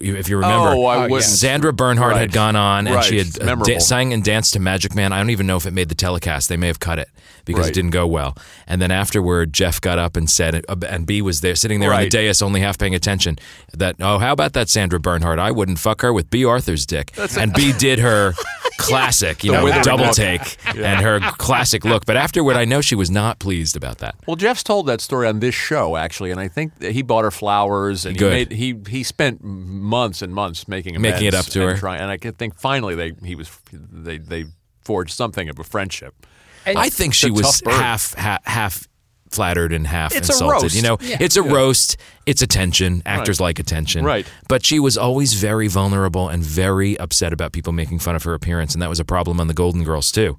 If 0.00 0.28
you 0.30 0.36
remember, 0.36 0.68
Oh, 0.70 0.84
I 0.86 1.06
wouldn't. 1.08 1.22
Sandra 1.30 1.72
Bernhard 1.74 2.12
Right. 2.12 2.20
had 2.22 2.32
gone 2.32 2.56
on 2.56 2.86
and 2.88 3.04
she 3.04 3.18
had 3.18 3.38
uh, 3.40 3.54
da- 3.56 3.78
sang 3.78 4.12
and 4.14 4.24
danced 4.24 4.54
to 4.54 4.58
Magic 4.60 4.94
Man. 4.94 5.12
I 5.12 5.18
don't 5.18 5.28
even 5.30 5.46
know 5.46 5.56
if 5.58 5.66
it 5.66 5.72
made 5.72 5.90
the 5.90 5.94
telecast. 5.94 6.48
They 6.48 6.56
may 6.56 6.68
have 6.68 6.80
cut 6.80 6.98
it 6.98 7.10
because 7.44 7.64
Right. 7.64 7.70
it 7.70 7.74
didn't 7.74 7.90
go 7.90 8.06
well. 8.06 8.34
And 8.66 8.80
then 8.80 8.90
afterward, 8.90 9.52
Jeff 9.52 9.78
got 9.80 9.98
up 9.98 10.16
and 10.16 10.30
said, 10.30 10.64
uh, 10.68 10.76
and 10.88 11.04
B 11.06 11.20
was 11.20 11.42
there 11.42 11.54
sitting 11.54 11.80
there 11.80 11.92
on 11.92 12.00
the 12.04 12.08
dais, 12.08 12.40
only 12.40 12.60
half 12.60 12.78
paying 12.78 12.94
attention. 12.94 13.38
That 13.74 13.96
oh, 14.00 14.18
how 14.18 14.32
about 14.32 14.54
that 14.54 14.68
Sandra 14.70 14.98
Bernhard? 14.98 15.38
I 15.38 15.50
wouldn't 15.50 15.78
fuck 15.78 16.00
her 16.00 16.12
with 16.14 16.30
Bea 16.30 16.44
Arthur's 16.46 16.86
dick. 16.86 17.12
and 17.38 17.52
B 17.52 17.72
did 17.72 17.98
her 17.98 18.32
classic, 18.78 19.44
you 19.44 19.52
The 19.52 19.58
know, 19.58 19.64
withering 19.64 19.82
double 19.84 20.04
look. 20.06 20.14
take 20.14 20.56
and 20.76 21.00
her 21.00 21.20
classic 21.38 21.84
look. 21.84 22.04
But 22.06 22.16
afterward, 22.16 22.56
I 22.56 22.64
know 22.64 22.80
she 22.80 22.94
was 22.94 23.10
not 23.10 23.38
pleased 23.38 23.76
about 23.76 23.98
that. 23.98 24.14
Well, 24.26 24.36
Jeff's 24.36 24.62
told 24.62 24.86
that 24.86 25.00
story 25.00 25.28
on 25.28 25.40
this 25.40 25.54
show 25.54 25.96
actually, 25.96 26.30
and 26.30 26.40
I 26.40 26.48
think 26.48 26.82
he 26.82 27.02
bought 27.02 27.24
her 27.24 27.30
flowers 27.30 28.04
and 28.06 28.16
Good. 28.16 28.52
he 28.52 28.72
made 28.74 28.86
he 28.86 28.90
he 28.98 29.02
spent 29.02 29.42
months 29.42 30.22
and 30.22 30.34
months 30.34 30.66
making 30.68 31.00
Making 31.00 31.26
it 31.28 31.34
up 31.34 31.46
to 31.46 31.60
and 31.62 31.70
her. 31.72 31.76
trying- 31.76 32.00
and 32.00 32.10
I 32.10 32.16
could 32.16 32.38
think 32.38 32.58
finally 32.58 32.94
they 32.94 33.12
he 33.24 33.34
was 33.34 33.50
they 33.72 34.18
they 34.18 34.44
forged 34.84 35.12
something 35.12 35.48
of 35.48 35.58
a 35.58 35.64
friendship. 35.64 36.14
I 36.66 36.90
think 36.90 37.14
she 37.14 37.30
was 37.30 37.62
half, 37.66 38.12
half 38.14 38.44
half 38.46 38.88
flattered 39.30 39.72
and 39.72 39.86
half 39.86 40.14
It's 40.14 40.28
a 40.28 40.32
insulted. 40.32 40.62
roast. 40.64 40.74
You 40.76 40.82
know, 40.82 40.98
Yeah. 41.00 41.16
it's 41.20 41.36
a 41.36 41.42
roast. 41.42 41.96
It's 42.26 42.42
attention. 42.42 43.02
Actors 43.06 43.40
Right. 43.40 43.46
like 43.46 43.58
attention. 43.58 44.04
Right. 44.04 44.26
But 44.48 44.64
she 44.64 44.78
was 44.78 44.96
always 44.98 45.34
very 45.34 45.66
vulnerable 45.68 46.28
and 46.28 46.42
very 46.42 46.98
upset 46.98 47.32
about 47.32 47.52
people 47.52 47.72
making 47.72 47.98
fun 48.00 48.14
of 48.16 48.22
her 48.24 48.34
appearance, 48.34 48.74
and 48.74 48.82
that 48.82 48.88
was 48.88 49.00
a 49.00 49.04
problem 49.04 49.40
on 49.40 49.46
the 49.48 49.54
Golden 49.54 49.84
Girls 49.84 50.12
too. 50.12 50.36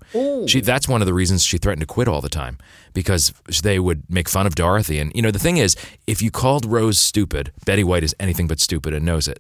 She 0.48 0.62
that's 0.62 0.88
one 0.88 1.02
of 1.02 1.06
the 1.06 1.14
reasons 1.14 1.44
she 1.44 1.58
threatened 1.58 1.82
to 1.82 1.88
quit 1.88 2.08
all 2.08 2.22
the 2.22 2.30
time 2.30 2.58
because 2.94 3.34
they 3.64 3.80
would 3.80 4.04
make 4.10 4.28
fun 4.30 4.46
of 4.48 4.56
Dorothy. 4.56 5.00
And 5.00 5.12
you 5.16 5.22
know, 5.22 5.32
the 5.32 5.40
thing 5.40 5.58
is, 5.58 5.76
if 6.08 6.22
you 6.22 6.32
called 6.32 6.66
Rose 6.66 7.00
stupid, 7.00 7.52
Betty 7.66 7.84
White 7.84 8.04
is 8.04 8.16
anything 8.20 8.48
but 8.48 8.60
stupid 8.60 8.94
and 8.94 9.06
knows 9.06 9.28
it. 9.28 9.40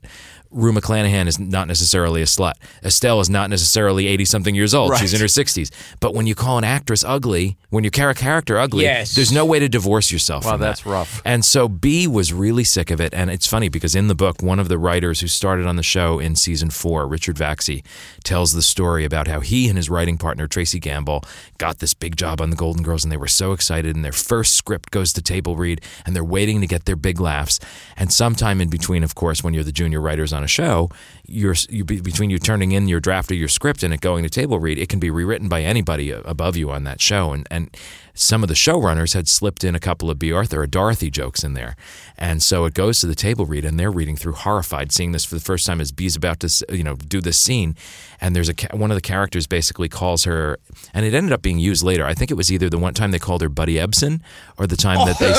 Rue 0.53 0.74
McClanahan 0.74 1.27
is 1.27 1.39
not 1.39 1.70
necessarily 1.70 2.22
a 2.22 2.25
slut. 2.25 2.55
Estelle 2.84 3.22
is 3.22 3.29
not 3.29 3.50
necessarily 3.50 4.08
80 4.08 4.25
something 4.25 4.53
years 4.53 4.74
old. 4.74 4.98
She's 4.98 5.13
in 5.13 5.22
her 5.22 5.27
60s. 5.27 5.72
But 6.01 6.13
when 6.13 6.27
you 6.27 6.36
call 6.36 6.58
an 6.58 6.65
actress 6.65 7.05
ugly, 7.05 7.55
when 7.70 7.86
you 7.86 7.89
carry 7.89 8.12
a 8.12 8.15
character 8.15 8.58
ugly, 8.58 8.84
Yes. 8.84 9.15
there's 9.15 9.31
no 9.31 9.46
way 9.46 9.60
to 9.60 9.70
divorce 9.70 10.12
yourself. 10.12 10.43
Wow, 10.43 10.51
from 10.51 10.60
that. 10.60 10.65
that's 10.67 10.86
rough. 10.86 11.22
And 11.24 11.46
so 11.46 11.70
B 11.70 12.05
was 12.05 12.34
really 12.34 12.65
sick 12.65 12.91
of 12.91 13.00
it. 13.00 13.13
And 13.13 13.31
it's 13.31 13.48
funny 13.48 13.70
because 13.70 13.96
in 13.96 14.10
the 14.10 14.15
book, 14.15 14.43
one 14.43 14.60
of 14.60 14.67
the 14.67 14.77
writers 14.77 15.22
who 15.22 15.27
started 15.27 15.65
on 15.67 15.77
the 15.77 15.84
show 15.84 16.20
in 16.20 16.36
season 16.36 16.70
four, 16.70 17.08
Richard 17.08 17.38
Vaczy, 17.38 17.81
tells 18.25 18.51
the 18.51 18.62
story 18.62 19.05
about 19.05 19.29
how 19.29 19.39
he 19.39 19.70
and 19.70 19.77
his 19.77 19.89
writing 19.89 20.17
partner, 20.17 20.48
Tracy 20.48 20.81
Gamble, 20.81 21.24
got 21.60 21.79
this 21.79 21.93
big 21.93 22.17
job 22.17 22.41
on 22.41 22.50
the 22.50 22.58
Golden 22.58 22.84
Girls 22.84 23.05
and 23.05 23.12
they 23.12 23.15
were 23.15 23.25
so 23.29 23.40
excited. 23.50 23.95
And 23.95 24.05
their 24.05 24.12
first 24.12 24.53
script 24.53 24.91
goes 24.91 25.12
to 25.13 25.21
table 25.21 25.55
read 25.55 25.81
and 26.05 26.15
they're 26.15 26.24
waiting 26.24 26.62
to 26.62 26.67
get 26.67 26.86
their 26.86 26.95
big 26.95 27.19
laughs. 27.19 27.60
And 27.98 28.13
sometime 28.13 28.62
in 28.62 28.69
between, 28.69 29.03
of 29.03 29.15
course, 29.15 29.43
when 29.43 29.53
you're 29.55 29.63
the 29.63 29.71
junior 29.71 30.00
writers 30.00 30.31
on 30.31 30.43
a 30.43 30.48
show, 30.48 30.89
you're, 31.25 31.55
you, 31.69 31.83
between 31.83 32.29
you 32.29 32.38
turning 32.38 32.71
in 32.74 32.88
your 32.88 33.00
draft 33.00 33.31
of 33.31 33.38
your 33.38 33.48
script 33.48 33.81
and 33.81 33.93
it 33.93 34.01
going 34.01 34.24
to 34.24 34.29
table 34.29 34.60
read, 34.60 34.77
it 34.77 34.89
can 34.89 35.00
be 35.00 35.10
rewritten 35.10 35.50
by 35.50 35.63
anybody 35.63 36.12
above 36.12 36.55
you 36.55 36.69
on 36.69 36.83
that 36.83 37.01
show. 37.01 37.33
And, 37.33 37.48
and 37.50 37.75
some 38.21 38.43
of 38.43 38.49
the 38.49 38.55
showrunners 38.55 39.13
had 39.13 39.27
slipped 39.27 39.63
in 39.63 39.73
a 39.73 39.79
couple 39.79 40.09
of 40.09 40.19
Bea 40.19 40.31
Arthur 40.31 40.61
or 40.61 40.67
Dorothy 40.67 41.09
jokes 41.09 41.43
in 41.43 41.53
there. 41.53 41.75
And 42.17 42.43
so 42.43 42.65
it 42.65 42.75
goes 42.75 42.99
to 42.99 43.07
the 43.07 43.15
table 43.15 43.45
read, 43.45 43.65
and 43.65 43.79
they're 43.79 43.91
reading 43.91 44.15
through 44.15 44.33
horrified, 44.33 44.91
seeing 44.91 45.11
this 45.11 45.25
for 45.25 45.33
the 45.35 45.41
first 45.41 45.65
time 45.65 45.81
as 45.81 45.91
B's 45.91 46.15
about 46.15 46.39
to, 46.41 46.65
you 46.69 46.83
know, 46.83 46.95
do 46.95 47.19
this 47.19 47.37
scene. 47.37 47.75
And 48.19 48.35
there's 48.35 48.49
a 48.49 48.53
one 48.73 48.91
of 48.91 48.95
the 48.95 49.01
characters 49.01 49.47
basically 49.47 49.89
calls 49.89 50.25
her, 50.25 50.59
and 50.93 51.03
it 51.03 51.15
ended 51.15 51.33
up 51.33 51.41
being 51.41 51.57
used 51.57 51.83
later. 51.83 52.05
I 52.05 52.13
think 52.13 52.29
it 52.29 52.35
was 52.35 52.51
either 52.51 52.69
the 52.69 52.77
one 52.77 52.93
time 52.93 53.09
they 53.09 53.19
called 53.19 53.41
her 53.41 53.49
Buddy 53.49 53.75
Ebsen, 53.75 54.21
or 54.57 54.67
the 54.67 54.77
time 54.77 55.07
that 55.07 55.17
they, 55.17 55.33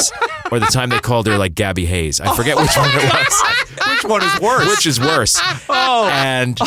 or 0.51 0.59
the 0.59 0.67
time 0.67 0.89
they 0.89 0.99
called 0.99 1.29
her 1.29 1.39
like 1.39 1.55
Gabby 1.55 1.87
Hayes. 1.87 2.21
I 2.21 2.35
forget 2.35 2.57
which 2.57 2.77
one 2.77 2.91
it 2.93 3.05
was. 3.05 3.43
Which 4.03 4.11
one 4.11 4.23
is 4.25 4.41
worse? 4.41 4.69
Which 4.69 4.87
is 4.87 4.99
worse? 4.99 5.41
Oh. 5.69 6.09
And 6.13 6.59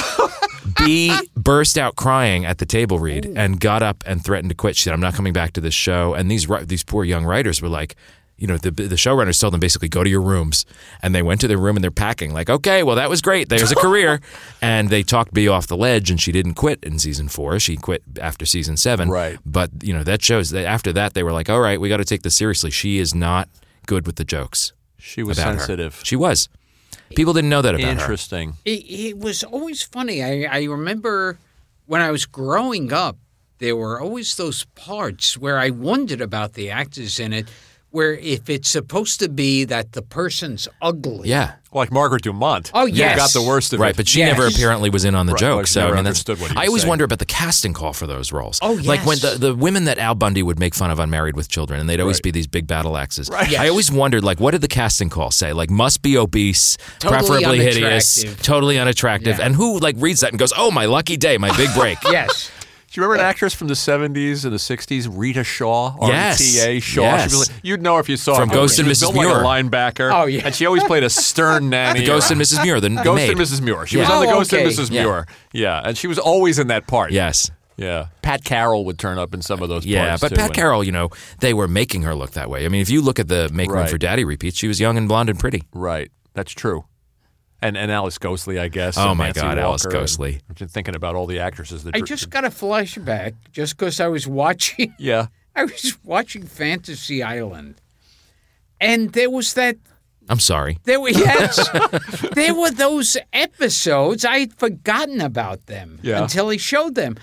B 0.78 1.16
burst 1.36 1.78
out 1.78 1.96
crying 1.96 2.46
at 2.46 2.58
the 2.58 2.66
table 2.66 3.00
read 3.00 3.26
and 3.26 3.60
got 3.60 3.84
up 3.84 4.04
and 4.06 4.24
threatened 4.24 4.50
to 4.50 4.56
quit. 4.56 4.76
She 4.76 4.84
said, 4.84 4.94
"I'm 4.94 5.00
not 5.00 5.14
coming 5.14 5.34
back 5.34 5.54
to 5.54 5.62
this 5.62 5.74
show." 5.74 6.14
And 6.14 6.30
these 6.30 6.48
these 6.64 6.84
poor 6.84 7.04
young 7.04 7.26
writers 7.26 7.62
were 7.62 7.70
like. 7.70 7.96
You 8.38 8.48
know, 8.48 8.58
the 8.58 8.70
the 8.70 8.96
showrunners 8.96 9.40
told 9.40 9.54
them 9.54 9.62
basically 9.62 9.88
go 9.88 10.04
to 10.04 10.10
your 10.10 10.20
rooms, 10.20 10.66
and 11.02 11.16
they 11.16 11.22
went 11.22 11.40
to 11.40 11.48
their 11.48 11.58
room 11.58 11.78
and 11.78 11.84
they're 11.86 11.90
packing. 11.90 12.34
Like, 12.34 12.50
okay, 12.50 12.84
well 12.84 12.98
that 12.98 13.10
was 13.10 13.22
great. 13.22 13.48
There's 13.48 13.72
a 13.72 13.76
career, 13.76 14.20
and 14.62 14.90
they 14.90 15.04
talked 15.04 15.34
B 15.34 15.48
off 15.48 15.68
the 15.68 15.78
ledge, 15.78 16.12
and 16.12 16.20
she 16.20 16.34
didn't 16.34 16.56
quit 16.56 16.84
in 16.84 17.00
season 17.00 17.30
four. 17.30 17.58
She 17.62 17.78
quit 17.78 18.04
after 18.20 18.46
season 18.46 18.76
seven. 18.76 19.08
Right. 19.08 19.40
But 19.46 19.70
you 19.82 19.94
know 19.94 20.04
that 20.04 20.22
shows 20.22 20.50
that 20.50 20.66
after 20.66 20.92
that 20.92 21.14
they 21.14 21.24
were 21.24 21.32
like, 21.32 21.50
all 21.50 21.62
right, 21.62 21.80
we 21.80 21.88
got 21.88 21.98
to 21.98 22.04
take 22.04 22.24
this 22.24 22.36
seriously. 22.36 22.72
She 22.72 22.98
is 23.00 23.16
not 23.16 23.48
good 23.86 24.06
with 24.06 24.18
the 24.18 24.26
jokes. 24.26 24.74
she 24.98 25.24
was 25.24 25.38
about 25.38 25.54
her. 25.54 25.60
sensitive. 25.60 26.02
She 26.04 26.18
was. 26.18 26.50
People 27.16 27.34
didn't 27.34 27.50
know 27.50 27.62
that 27.62 27.76
about 27.76 27.84
her. 27.84 27.92
Interesting. 27.92 28.56
It, 28.66 28.84
it 28.90 29.18
was 29.18 29.44
always 29.44 29.84
funny. 29.84 30.24
I, 30.24 30.44
I 30.44 30.64
remember 30.64 31.38
when 31.86 32.02
I 32.02 32.12
was 32.12 32.26
growing 32.26 32.92
up, 32.92 33.18
there 33.60 33.76
were 33.76 34.02
always 34.02 34.36
those 34.36 34.66
parts 34.76 35.38
where 35.38 35.58
I 35.58 35.70
wondered 35.70 36.22
about 36.22 36.54
the 36.54 36.70
actors 36.70 37.20
in 37.20 37.32
it, 37.32 37.48
where 37.96 38.14
if 38.14 38.50
it's 38.50 38.70
supposed 38.70 39.20
to 39.22 39.30
be 39.30 39.64
that 39.66 39.94
the 39.94 40.02
person's 40.02 40.68
ugly. 40.82 41.30
Yeah. 41.30 41.54
Like 41.72 41.92
Margaret 41.92 42.22
Dumont. 42.24 42.72
Oh, 42.74 42.86
You 42.86 42.96
yes. 42.96 43.18
got 43.18 43.32
the 43.34 43.46
worst 43.46 43.74
of 43.74 43.80
Right, 43.82 43.88
it. 43.88 43.90
Right, 43.90 43.96
but 43.98 44.08
she 44.08 44.20
Yes. 44.20 44.32
never 44.38 44.48
apparently 44.48 44.90
was 44.90 45.04
in 45.04 45.14
on 45.14 45.26
the 45.26 45.34
Right, 45.34 45.40
joke. 45.40 45.58
like, 45.58 45.68
so 45.68 45.88
I 45.90 45.96
mean, 45.96 46.04
that's. 46.06 46.26
what 46.26 46.40
I 46.58 46.68
always 46.68 46.84
saying. 46.84 46.90
wonder 46.90 47.04
about 47.04 47.20
the 47.20 47.26
casting 47.26 47.74
call 47.74 47.92
for 47.92 48.08
those 48.08 48.32
roles. 48.32 48.60
Oh, 48.62 48.78
yes. 48.78 48.86
like 48.86 49.06
when 49.06 49.20
the, 49.20 49.36
the 49.38 49.54
women 49.54 49.84
that 49.86 49.98
Al 49.98 50.16
Bundy 50.16 50.42
would 50.42 50.58
make 50.58 50.74
fun 50.74 50.90
of 50.90 51.00
on 51.02 51.10
Married 51.10 51.36
with 51.36 51.50
Children, 51.50 51.82
and 51.82 51.90
they'd 51.90 52.00
always 52.00 52.18
Right. 52.18 52.24
be 52.24 52.32
these 52.32 52.48
big 52.48 52.66
battle 52.68 52.96
axes. 52.98 53.30
Right. 53.30 53.58
I 53.60 53.68
always 53.68 53.92
wondered, 53.92 54.24
like, 54.24 54.40
what 54.40 54.52
did 54.52 54.62
the 54.62 54.70
casting 54.70 55.10
call 55.10 55.32
say? 55.32 55.52
Like, 55.52 55.70
must 55.70 56.02
be 56.02 56.18
obese, 56.18 56.78
Totally 57.00 57.18
preferably 57.28 57.60
hideous, 57.60 58.20
unattractive. 58.24 58.46
totally 58.46 58.80
unattractive, 58.80 59.38
Yeah. 59.40 59.46
and 59.46 59.56
who 59.56 59.80
like 59.80 59.96
reads 59.98 60.22
that 60.22 60.30
and 60.32 60.40
goes, 60.40 60.54
"Oh, 60.58 60.72
my 60.72 60.86
lucky 60.86 61.18
day, 61.18 61.38
my 61.38 61.56
big 61.58 61.74
break." 61.74 61.98
Yes. 62.10 62.50
Do 62.96 63.02
you 63.02 63.08
remember 63.08 63.22
an 63.22 63.28
eh. 63.28 63.30
actress 63.30 63.54
from 63.54 63.68
the 63.68 63.74
70s 63.74 64.46
and 64.46 64.54
the 64.54 64.58
60s, 64.58 65.06
Reta 65.10 65.44
Shaw? 65.44 65.98
Yes. 66.08 66.40
R-E-T-A 66.40 66.80
Shaw. 66.80 67.02
Yes. 67.02 67.34
Was, 67.38 67.52
you'd 67.62 67.82
know 67.82 67.98
if 67.98 68.08
you 68.08 68.16
saw 68.16 68.36
From 68.38 68.48
her. 68.48 68.56
Ghost 68.56 68.80
and 68.80 68.88
Mrs. 68.88 69.02
built 69.02 69.16
Muir. 69.16 69.42
like 69.44 69.66
a 69.66 69.68
linebacker. 69.70 70.14
Oh, 70.14 70.28
yeah. 70.28 70.44
And 70.46 70.56
she 70.56 70.66
always 70.66 70.86
played 70.86 71.04
a 71.04 71.10
stern 71.10 71.70
nanny. 71.72 72.00
Uh, 72.00 72.02
the 72.04 72.08
Ghost 72.08 72.32
and 72.32 72.40
Mrs. 72.40 72.64
Muir, 72.64 72.80
the, 72.80 72.88
Ghost 72.92 73.16
maid. 73.18 73.32
and 73.32 73.40
Mrs. 73.42 73.60
Muir. 73.60 73.86
She 73.86 73.98
Yeah. 73.98 74.04
was 74.04 74.10
on 74.12 74.22
the 74.26 74.30
Oh, 74.32 74.36
Ghost 74.38 74.54
okay. 74.54 74.64
and 74.64 74.72
Mrs. 74.72 74.92
Yeah. 74.92 75.04
Muir. 75.04 75.28
Yeah, 75.52 75.82
and 75.84 75.98
she 75.98 76.08
was 76.08 76.18
always 76.18 76.58
in 76.58 76.68
that 76.68 76.88
part. 76.88 77.12
Yes. 77.12 77.52
Yeah. 77.76 78.08
Pat 78.22 78.46
Carroll 78.46 78.86
would 78.86 78.98
turn 78.98 79.18
up 79.20 79.34
in 79.34 79.42
some 79.42 79.62
of 79.62 79.68
those 79.68 79.86
Yeah, 79.86 80.08
parts. 80.08 80.22
but 80.22 80.30
too, 80.30 80.36
Pat 80.38 80.46
and- 80.46 80.54
Carroll, 80.56 80.82
you 80.82 80.94
know, 80.94 81.10
they 81.42 81.54
were 81.54 81.68
making 81.68 82.04
her 82.04 82.16
look 82.16 82.32
that 82.32 82.50
way. 82.50 82.64
I 82.64 82.70
mean, 82.70 82.80
if 82.80 82.90
you 82.90 83.02
look 83.02 83.20
at 83.20 83.28
the 83.28 83.50
Make 83.52 83.68
Room 83.72 83.80
Right. 83.80 83.90
for 83.90 83.98
Daddy 83.98 84.24
repeats, 84.24 84.58
she 84.58 84.70
was 84.70 84.80
young 84.80 84.98
and 84.98 85.10
blonde 85.10 85.30
and 85.30 85.38
pretty. 85.38 85.64
Right. 85.74 86.12
That's 86.34 86.54
true. 86.54 86.86
And 87.62 87.78
and 87.78 87.92
Alice 87.92 88.18
Ghostley, 88.18 88.60
I 88.60 88.68
guess. 88.68 88.98
Oh, 88.98 89.10
and 89.10 89.18
my 89.18 89.26
Nancy 89.28 89.42
God, 89.42 89.58
Alice 89.58 89.86
Walker, 89.86 89.98
and 89.98 90.06
Ghostley. 90.08 90.42
I'm 90.50 90.56
just 90.56 90.74
thinking 90.74 90.96
about 90.96 91.16
all 91.16 91.26
the 91.26 91.40
actresses 91.40 91.84
that. 91.86 91.96
I 91.96 92.00
dr- 92.00 92.08
just 92.08 92.30
got 92.36 92.44
a 92.46 92.50
flashback 92.50 93.34
just 93.52 93.78
because 93.78 94.00
I 94.00 94.08
was 94.08 94.28
watching. 94.28 94.94
Yeah. 95.00 95.28
I 95.56 95.64
was 95.64 95.98
watching 96.04 96.46
Fantasy 96.46 97.24
Island, 97.24 97.76
and 98.82 99.14
there 99.14 99.30
was 99.30 99.54
that. 99.54 99.78
I'm 100.28 100.40
sorry. 100.40 100.80
There 100.84 101.00
were 101.00 101.10
yes, 101.10 101.70
there 102.34 102.54
were 102.54 102.72
those 102.72 103.16
episodes. 103.32 104.26
I'd 104.26 104.54
forgotten 104.54 105.22
about 105.22 105.68
them 105.68 106.00
Yeah. 106.02 106.22
until 106.24 106.50
he 106.50 106.58
showed 106.58 106.96
them, 106.96 107.16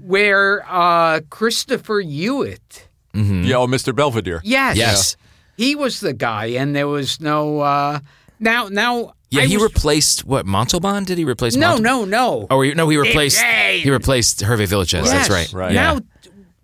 where 0.00 0.62
uh, 0.68 1.20
Christopher 1.30 2.00
Hewitt. 2.00 2.86
Yeah. 3.12 3.56
Oh, 3.56 3.66
Mr. 3.66 3.94
Belvedere. 3.94 4.40
Yes, 4.44 4.76
Yes. 4.76 5.16
he 5.56 5.74
was 5.74 5.98
the 6.00 6.12
guy, 6.12 6.46
and 6.46 6.76
there 6.76 6.86
was 6.86 7.20
no. 7.20 7.60
Uh, 7.60 7.98
now, 8.38 8.68
now. 8.68 9.14
Yeah, 9.30 9.42
I 9.42 9.46
he 9.46 9.56
was- 9.56 9.64
replaced 9.64 10.24
what 10.24 10.44
Montalban? 10.46 11.04
Did 11.04 11.18
he 11.18 11.24
replace? 11.24 11.54
No, 11.56 11.76
Montal- 11.76 11.80
no, 11.82 12.04
no. 12.04 12.46
Oh, 12.50 12.60
he- 12.62 12.74
no, 12.74 12.88
he 12.88 12.96
replaced. 12.96 13.40
Hey! 13.40 13.80
He 13.80 13.90
replaced 13.90 14.40
Hervé 14.40 14.66
Villechaize. 14.66 15.04
Yes. 15.04 15.10
That's 15.10 15.30
right. 15.30 15.52
Right. 15.52 15.72
Yeah. 15.72 15.94
Now, 15.94 16.00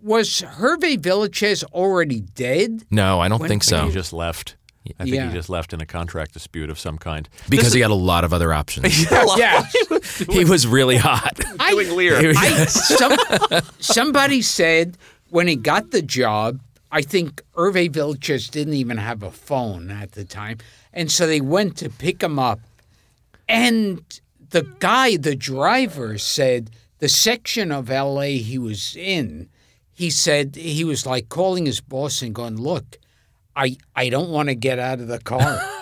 was 0.01 0.41
Hervé 0.41 0.97
Villechaize 0.97 1.63
already 1.73 2.21
dead? 2.21 2.83
no, 2.91 3.19
I 3.19 3.27
don't 3.29 3.45
think 3.47 3.63
so. 3.63 3.85
he 3.87 3.91
just 3.93 4.13
left. 4.13 4.55
I 4.99 5.03
think 5.03 5.15
Yeah. 5.15 5.27
he 5.27 5.33
just 5.33 5.49
left 5.49 5.73
in 5.73 5.81
a 5.81 5.85
contract 5.85 6.31
dispute 6.33 6.69
of 6.69 6.79
some 6.79 6.97
kind. 6.97 7.27
because 7.49 7.73
he 7.73 7.81
had 7.81 7.91
a 7.91 7.95
lot 7.95 8.23
of 8.23 8.31
other 8.33 8.53
options. 8.53 9.05
Yeah. 9.37 9.65
he 10.29 10.45
was 10.45 10.65
really 10.65 10.95
hot. 10.97 11.37
Doing 11.69 11.93
Lear. 11.95 12.31
I, 12.37 12.65
some, 12.67 13.17
somebody 13.79 14.41
said 14.41 14.97
when 15.29 15.47
he 15.47 15.55
got 15.57 15.91
the 15.91 16.01
job, 16.01 16.61
I 16.91 17.01
think 17.01 17.41
Hervé 17.55 17.89
Villechaize 17.89 18.49
didn't 18.49 18.73
even 18.75 18.97
have 18.97 19.21
a 19.23 19.31
phone 19.31 19.91
at 19.91 20.13
the 20.13 20.23
time. 20.23 20.57
And 20.93 21.11
so 21.11 21.27
they 21.27 21.41
went 21.41 21.75
to 21.77 21.89
pick 21.89 22.23
him 22.23 22.39
up. 22.39 22.59
And 23.49 24.01
the 24.49 24.63
guy, 24.79 25.17
the 25.17 25.35
driver, 25.35 26.17
said 26.17 26.69
the 26.99 27.09
section 27.09 27.71
of 27.71 27.89
LA 27.89 28.39
he 28.41 28.57
was 28.57 28.95
in, 28.95 29.49
he 29.93 30.09
said 30.09 30.55
he 30.55 30.83
was 30.83 31.05
like 31.05 31.29
calling 31.29 31.65
his 31.65 31.81
boss 31.81 32.21
and 32.21 32.33
going, 32.33 32.55
Look, 32.55 32.97
I, 33.55 33.75
I 33.95 34.09
don't 34.09 34.29
want 34.29 34.49
to 34.49 34.55
get 34.55 34.79
out 34.79 34.99
of 34.99 35.07
the 35.07 35.19
car. 35.19 35.59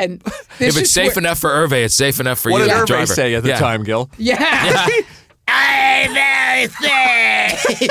and 0.00 0.22
if 0.58 0.76
it's 0.78 0.90
safe 0.90 1.14
where- 1.16 1.18
enough 1.24 1.38
for 1.38 1.50
Hervé, 1.50 1.84
it's 1.84 1.94
safe 1.94 2.18
enough 2.20 2.40
for 2.40 2.50
What 2.50 2.58
you, 2.62 2.64
did 2.68 2.70
the 2.74 2.80
Hervé 2.82 2.86
driver. 2.86 3.06
say 3.14 3.34
at 3.34 3.42
the 3.42 3.50
Yeah. 3.50 3.58
time, 3.58 3.84
Gil? 3.84 4.10
Yeah. 4.18 4.86
I'm 5.48 6.14
very 6.14 6.68
safe. 6.68 7.90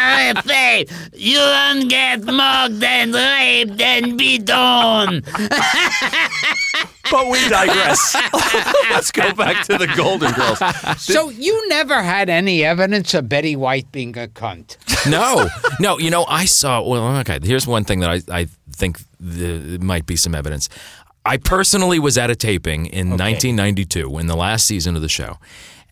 Very 0.00 0.42
safe. 0.46 1.10
You 1.14 1.38
don't 1.38 1.88
get 1.88 2.24
mugged 2.24 2.82
and 2.82 3.14
raped 3.14 3.80
and 3.80 4.18
beaten. 4.18 5.24
But 7.10 7.28
we 7.28 7.48
digress. 7.48 8.16
Let's 8.90 9.10
go 9.10 9.32
back 9.34 9.66
to 9.66 9.76
the 9.76 9.88
Golden 9.96 10.32
Girls. 10.32 10.60
So 11.02 11.30
you 11.30 11.68
never 11.68 12.02
had 12.02 12.28
any 12.28 12.64
evidence 12.64 13.14
of 13.14 13.28
Betty 13.28 13.56
White 13.56 13.90
being 13.90 14.16
a 14.16 14.28
cunt? 14.28 14.76
No, 15.10 15.48
no. 15.80 15.98
You 15.98 16.10
know, 16.10 16.24
I 16.26 16.44
saw. 16.44 16.82
Well, 16.82 17.16
okay. 17.18 17.40
Here's 17.42 17.66
one 17.66 17.84
thing 17.84 18.00
that 18.00 18.10
I, 18.10 18.40
I 18.42 18.46
think 18.70 19.00
the, 19.18 19.78
might 19.78 20.06
be 20.06 20.14
some 20.14 20.34
evidence. 20.34 20.68
I 21.26 21.36
personally 21.36 21.98
was 21.98 22.16
at 22.16 22.30
a 22.30 22.36
taping 22.36 22.86
in 22.86 23.10
1992 23.10 24.18
in 24.18 24.26
the 24.26 24.36
last 24.36 24.66
season 24.66 24.96
of 24.96 25.02
the 25.02 25.08
show, 25.08 25.38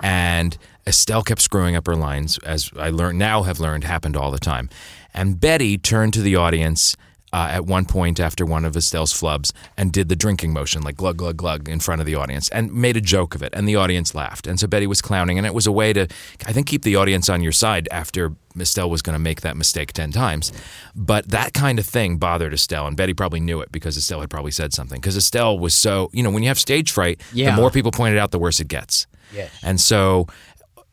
and 0.01 0.57
Estelle 0.89 1.23
kept 1.23 1.41
screwing 1.43 1.77
up 1.77 1.87
her 1.87 1.97
lines, 1.97 2.39
as 2.39 2.71
I 2.79 2.91
learned 2.91 3.19
now 3.19 3.43
have 3.43 3.61
learned 3.61 3.85
happened 3.85 4.17
all 4.17 4.31
the 4.31 4.39
time. 4.39 4.69
And 5.15 5.39
Betty 5.39 5.77
turned 5.79 6.15
to 6.15 6.23
the 6.23 6.37
audience 6.37 6.97
uh, 7.31 7.49
at 7.51 7.67
one 7.67 7.85
point 7.85 8.19
after 8.19 8.47
one 8.47 8.65
of 8.65 8.75
Estelle's 8.75 9.13
flubs 9.13 9.53
and 9.77 9.93
did 9.93 10.09
the 10.09 10.17
drinking 10.17 10.53
motion, 10.55 10.81
like 10.81 10.97
glug, 10.97 11.19
glug, 11.19 11.37
glug, 11.37 11.69
in 11.69 11.79
front 11.79 12.01
of 12.01 12.07
the 12.07 12.15
audience 12.15 12.49
and 12.51 12.73
made 12.73 12.97
a 12.97 13.03
joke 13.03 13.35
of 13.35 13.43
it. 13.43 13.53
And 13.55 13.69
the 13.69 13.77
audience 13.77 14.15
laughed. 14.15 14.47
And 14.47 14.59
so 14.59 14.67
Betty 14.67 14.87
was 14.87 15.03
clowning. 15.03 15.37
And 15.37 15.47
it 15.47 15.53
was 15.53 15.67
a 15.67 15.73
way 15.73 15.93
to, 15.93 16.07
I 16.47 16.53
think, 16.55 16.67
keep 16.67 16.83
the 16.85 16.97
audience 16.97 17.29
on 17.29 17.43
your 17.43 17.53
side 17.53 17.87
after 17.91 18.33
Estelle 18.59 18.89
was 18.89 19.03
going 19.03 19.13
to 19.15 19.19
make 19.19 19.43
that 19.43 19.59
mistake 19.59 19.93
10 19.93 20.11
times. 20.13 20.53
But 20.97 21.29
that 21.29 21.53
kind 21.53 21.79
of 21.79 21.85
thing 21.85 22.17
bothered 22.17 22.55
Estelle. 22.55 22.87
And 22.87 22.97
Betty 22.97 23.13
probably 23.13 23.41
knew 23.41 23.61
it 23.61 23.71
because 23.73 23.99
Estelle 23.99 24.21
had 24.23 24.31
probably 24.31 24.53
said 24.53 24.73
something. 24.73 24.99
Because 24.99 25.17
Estelle 25.17 25.59
was 25.59 25.75
so, 25.75 26.09
you 26.15 26.23
know, 26.23 26.31
when 26.31 26.43
you 26.43 26.49
have 26.49 26.59
stage 26.59 26.91
fright, 26.93 27.21
Yeah. 27.35 27.51
the 27.51 27.61
more 27.61 27.71
people 27.71 27.91
point 27.91 28.15
it 28.15 28.19
out, 28.19 28.31
the 28.31 28.39
worse 28.39 28.59
it 28.59 28.69
gets. 28.69 29.07
Yes. 29.35 29.51
And 29.63 29.79
so, 29.79 30.27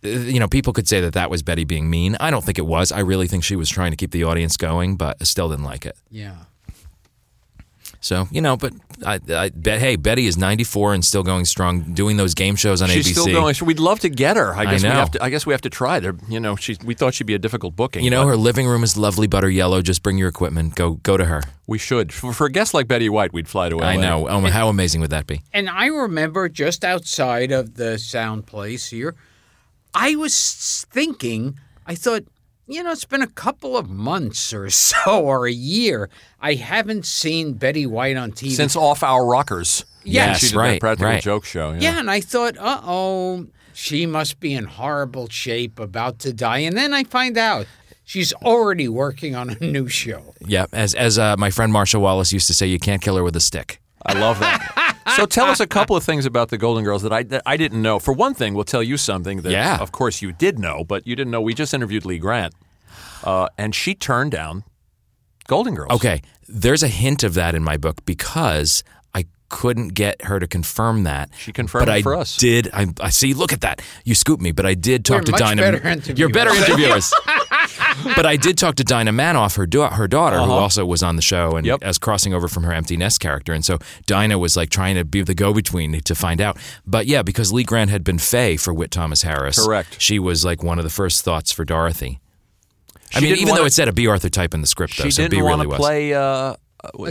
Uh, 0.05 0.09
you 0.09 0.39
know, 0.39 0.47
people 0.47 0.73
could 0.73 0.87
say 0.87 1.01
that 1.01 1.13
that 1.13 1.29
was 1.29 1.43
Betty 1.43 1.63
being 1.63 1.89
mean. 1.89 2.15
I 2.19 2.31
don't 2.31 2.43
think 2.43 2.57
it 2.57 2.65
was. 2.65 2.91
I 2.91 2.99
really 2.99 3.27
think 3.27 3.43
she 3.43 3.55
was 3.55 3.69
trying 3.69 3.91
to 3.91 3.97
keep 3.97 4.11
the 4.11 4.23
audience 4.23 4.57
going, 4.57 4.95
but 4.97 5.21
Estelle 5.21 5.49
didn't 5.49 5.65
like 5.65 5.85
it. 5.85 5.97
Yeah. 6.09 6.35
So 8.05 8.27
you 8.29 8.39
know, 8.39 8.55
but 8.55 8.71
I, 9.03 9.19
I 9.29 9.49
bet 9.49 9.79
hey, 9.79 9.95
Betty 9.95 10.27
is 10.27 10.37
94 10.37 10.93
and 10.93 11.03
still 11.03 11.23
going 11.23 11.43
strong, 11.43 11.81
doing 11.95 12.17
those 12.17 12.35
game 12.35 12.55
shows 12.55 12.83
on 12.83 12.89
She's 12.89 13.07
ABC. 13.07 13.11
still 13.21 13.25
going. 13.25 13.55
We'd 13.63 13.79
love 13.79 13.99
to 14.01 14.09
get 14.09 14.37
her. 14.37 14.53
I 14.53 14.59
I 14.59 14.65
guess 14.65 14.83
we 14.83 14.89
have 14.89 15.11
to. 15.11 15.23
I 15.23 15.29
guess 15.31 15.45
we 15.47 15.53
have 15.53 15.61
to 15.61 15.71
try. 15.71 15.99
There, 15.99 16.13
you 16.29 16.39
know, 16.39 16.55
she. 16.55 16.77
We 16.85 16.93
thought 16.93 17.15
she'd 17.15 17.25
be 17.25 17.33
a 17.33 17.39
difficult 17.39 17.75
booking. 17.75 18.03
You 18.03 18.11
know, 18.11 18.21
but 18.21 18.27
her 18.27 18.37
living 18.37 18.67
room 18.67 18.83
is 18.83 18.95
lovely 18.95 19.25
butter 19.25 19.49
yellow. 19.49 19.81
Just 19.81 20.03
bring 20.03 20.19
your 20.19 20.29
equipment. 20.29 20.75
Go 20.75 20.93
go 21.01 21.17
to 21.17 21.25
her. 21.25 21.41
We 21.65 21.79
should. 21.79 22.13
For, 22.13 22.31
for 22.31 22.45
a 22.45 22.51
guest 22.51 22.75
like 22.75 22.87
Betty 22.87 23.09
White, 23.09 23.33
we'd 23.33 23.47
fly 23.47 23.69
to 23.69 23.77
LA. 23.77 23.87
I 23.87 23.95
know. 23.95 24.27
Oh, 24.29 24.39
how 24.41 24.69
amazing 24.69 25.01
would 25.01 25.09
that 25.09 25.25
be? 25.25 25.41
And 25.51 25.67
I 25.67 25.87
remember 25.87 26.47
just 26.47 26.85
outside 26.85 27.51
of 27.51 27.73
the 27.73 27.97
sound 27.97 28.45
place 28.45 28.85
here, 28.85 29.15
I 29.95 30.15
was 30.15 30.85
thinking, 30.91 31.57
I 31.87 31.95
thought, 31.95 32.25
you 32.67 32.83
know, 32.83 32.91
it's 32.91 33.05
been 33.05 33.21
a 33.21 33.27
couple 33.27 33.77
of 33.77 33.89
months 33.89 34.53
or 34.53 34.69
so, 34.69 35.23
or 35.23 35.47
a 35.47 35.51
year. 35.51 36.09
I 36.39 36.55
haven't 36.55 37.05
seen 37.05 37.53
Betty 37.53 37.85
White 37.85 38.17
on 38.17 38.31
TV. 38.31 38.51
Since 38.51 38.75
Off 38.75 39.01
Our 39.01 39.25
Rockers. 39.25 39.85
Yes, 40.03 40.39
she 40.39 40.47
did 40.49 40.55
right, 40.55 40.71
that 40.73 40.81
practical 40.81 41.11
right. 41.11 41.23
joke 41.23 41.45
show. 41.45 41.71
Yeah. 41.71 41.79
yeah, 41.79 41.99
and 41.99 42.11
I 42.11 42.21
thought, 42.21 42.57
uh 42.57 42.81
oh, 42.83 43.47
she 43.73 44.05
must 44.05 44.39
be 44.39 44.53
in 44.53 44.65
horrible 44.65 45.29
shape, 45.29 45.79
about 45.79 46.19
to 46.19 46.33
die. 46.33 46.59
And 46.59 46.77
then 46.77 46.93
I 46.93 47.05
find 47.05 47.37
out 47.37 47.65
she's 48.03 48.31
already 48.33 48.87
working 48.87 49.35
on 49.35 49.49
a 49.49 49.55
new 49.59 49.87
show. 49.87 50.35
Yeah, 50.39 50.67
as 50.71 50.93
as 50.93 51.17
uh, 51.17 51.35
my 51.37 51.49
friend 51.49 51.73
Marsha 51.73 51.99
Wallace 51.99 52.31
used 52.31 52.47
to 52.47 52.53
say, 52.53 52.67
you 52.67 52.77
can't 52.77 53.01
kill 53.01 53.15
her 53.17 53.23
with 53.23 53.35
a 53.35 53.41
stick. 53.41 53.81
I 54.05 54.13
love 54.19 54.39
that. 54.39 54.97
so 55.17 55.25
tell 55.25 55.45
us 55.47 55.59
a 55.59 55.67
couple 55.67 55.95
of 55.95 56.03
things 56.03 56.25
about 56.25 56.49
the 56.49 56.57
Golden 56.57 56.83
Girls 56.83 57.01
that 57.03 57.11
I 57.13 57.23
that 57.23 57.41
I 57.45 57.57
didn't 57.57 57.81
know. 57.81 57.99
For 57.99 58.13
one 58.13 58.33
thing, 58.33 58.53
we'll 58.53 58.63
tell 58.63 58.83
you 58.83 58.97
something 58.97 59.41
that, 59.41 59.51
Yeah. 59.51 59.77
of 59.79 59.91
course, 59.91 60.21
you 60.21 60.31
did 60.31 60.59
know, 60.59 60.83
but 60.83 61.05
you 61.07 61.15
didn't 61.15 61.31
know. 61.31 61.41
We 61.41 61.53
just 61.53 61.73
interviewed 61.73 62.05
Lee 62.05 62.17
Grant, 62.19 62.53
uh, 63.23 63.47
and 63.57 63.73
she 63.73 63.95
turned 63.95 64.31
down 64.31 64.63
Golden 65.47 65.75
Girls. 65.75 65.91
Okay, 65.91 66.21
there's 66.47 66.83
a 66.83 66.87
hint 66.87 67.23
of 67.23 67.33
that 67.35 67.55
in 67.55 67.63
my 67.63 67.77
book 67.77 68.05
because 68.05 68.83
couldn't 69.55 69.89
get 69.93 70.21
her 70.25 70.39
to 70.39 70.47
confirm 70.47 71.03
that. 71.05 71.29
She 71.37 71.53
confirmed 71.53 71.85
but 71.87 71.91
it 71.95 71.99
I 71.99 72.01
for 72.01 72.13
us. 72.13 72.35
Did 72.37 72.69
I, 72.73 72.87
I 72.99 73.09
see? 73.09 73.33
Look 73.33 73.53
at 73.53 73.61
that! 73.61 73.81
You 74.03 74.13
scooped 74.13 74.43
me, 74.43 74.51
but 74.51 74.65
I 74.65 74.73
did 74.73 75.05
talk 75.05 75.19
We're 75.19 75.23
to 75.23 75.31
much 75.31 75.39
Dinah. 75.39 75.61
better 75.61 75.87
interviewers. 75.87 76.19
You're 76.19 76.29
better 76.29 76.49
interviewers. 76.61 77.13
but 78.15 78.25
I 78.25 78.35
did 78.35 78.57
talk 78.57 78.75
to 78.75 78.83
Dinah 78.83 79.11
Manoff, 79.13 79.55
her 79.57 79.65
da- 79.65 79.91
her 79.91 80.07
daughter, 80.07 80.37
who 80.37 80.43
Uh-huh. 80.43 80.53
also 80.53 80.85
was 80.85 81.01
on 81.01 81.15
the 81.15 81.21
show 81.21 81.55
and 81.55 81.65
Yep. 81.65 81.79
as 81.83 81.97
crossing 81.97 82.33
over 82.33 82.47
from 82.47 82.63
her 82.63 82.73
empty 82.73 82.97
nest 82.97 83.19
character. 83.19 83.53
And 83.53 83.63
so 83.65 83.79
Dinah 84.05 84.37
was 84.37 84.55
like 84.57 84.69
trying 84.69 84.95
to 84.95 85.05
be 85.05 85.21
the 85.23 85.33
go 85.33 85.53
between 85.53 85.99
to 86.01 86.15
find 86.15 86.41
out. 86.41 86.57
But 86.85 87.07
yeah, 87.07 87.21
because 87.23 87.51
Lee 87.53 87.63
Grant 87.63 87.89
had 87.89 88.03
been 88.03 88.17
Faye 88.19 88.57
for 88.57 88.73
Witt 88.73 88.91
Thomas 88.91 89.21
Harris. 89.23 89.63
Correct. 89.65 90.01
She 90.01 90.19
was 90.19 90.43
like 90.45 90.61
one 90.63 90.77
of 90.79 90.83
the 90.83 90.89
first 90.91 91.23
thoughts 91.23 91.51
for 91.51 91.63
Dorothy. 91.65 92.19
I 93.13 93.19
mean, 93.21 93.33
even 93.35 93.47
though 93.47 93.53
wanna- 93.53 93.65
it 93.65 93.73
said 93.73 93.87
a 93.87 93.93
Bea 93.93 94.07
Arthur 94.07 94.29
type 94.29 94.53
in 94.53 94.61
the 94.61 94.67
script, 94.67 94.97
though, 94.97 95.05
She 95.05 95.11
so 95.11 95.23
didn't 95.23 95.31
B 95.31 95.41
want 95.41 95.59
really 95.59 95.65
to 95.65 95.69
was. 95.69 95.79
play 95.79 96.13
uh, 96.13 96.55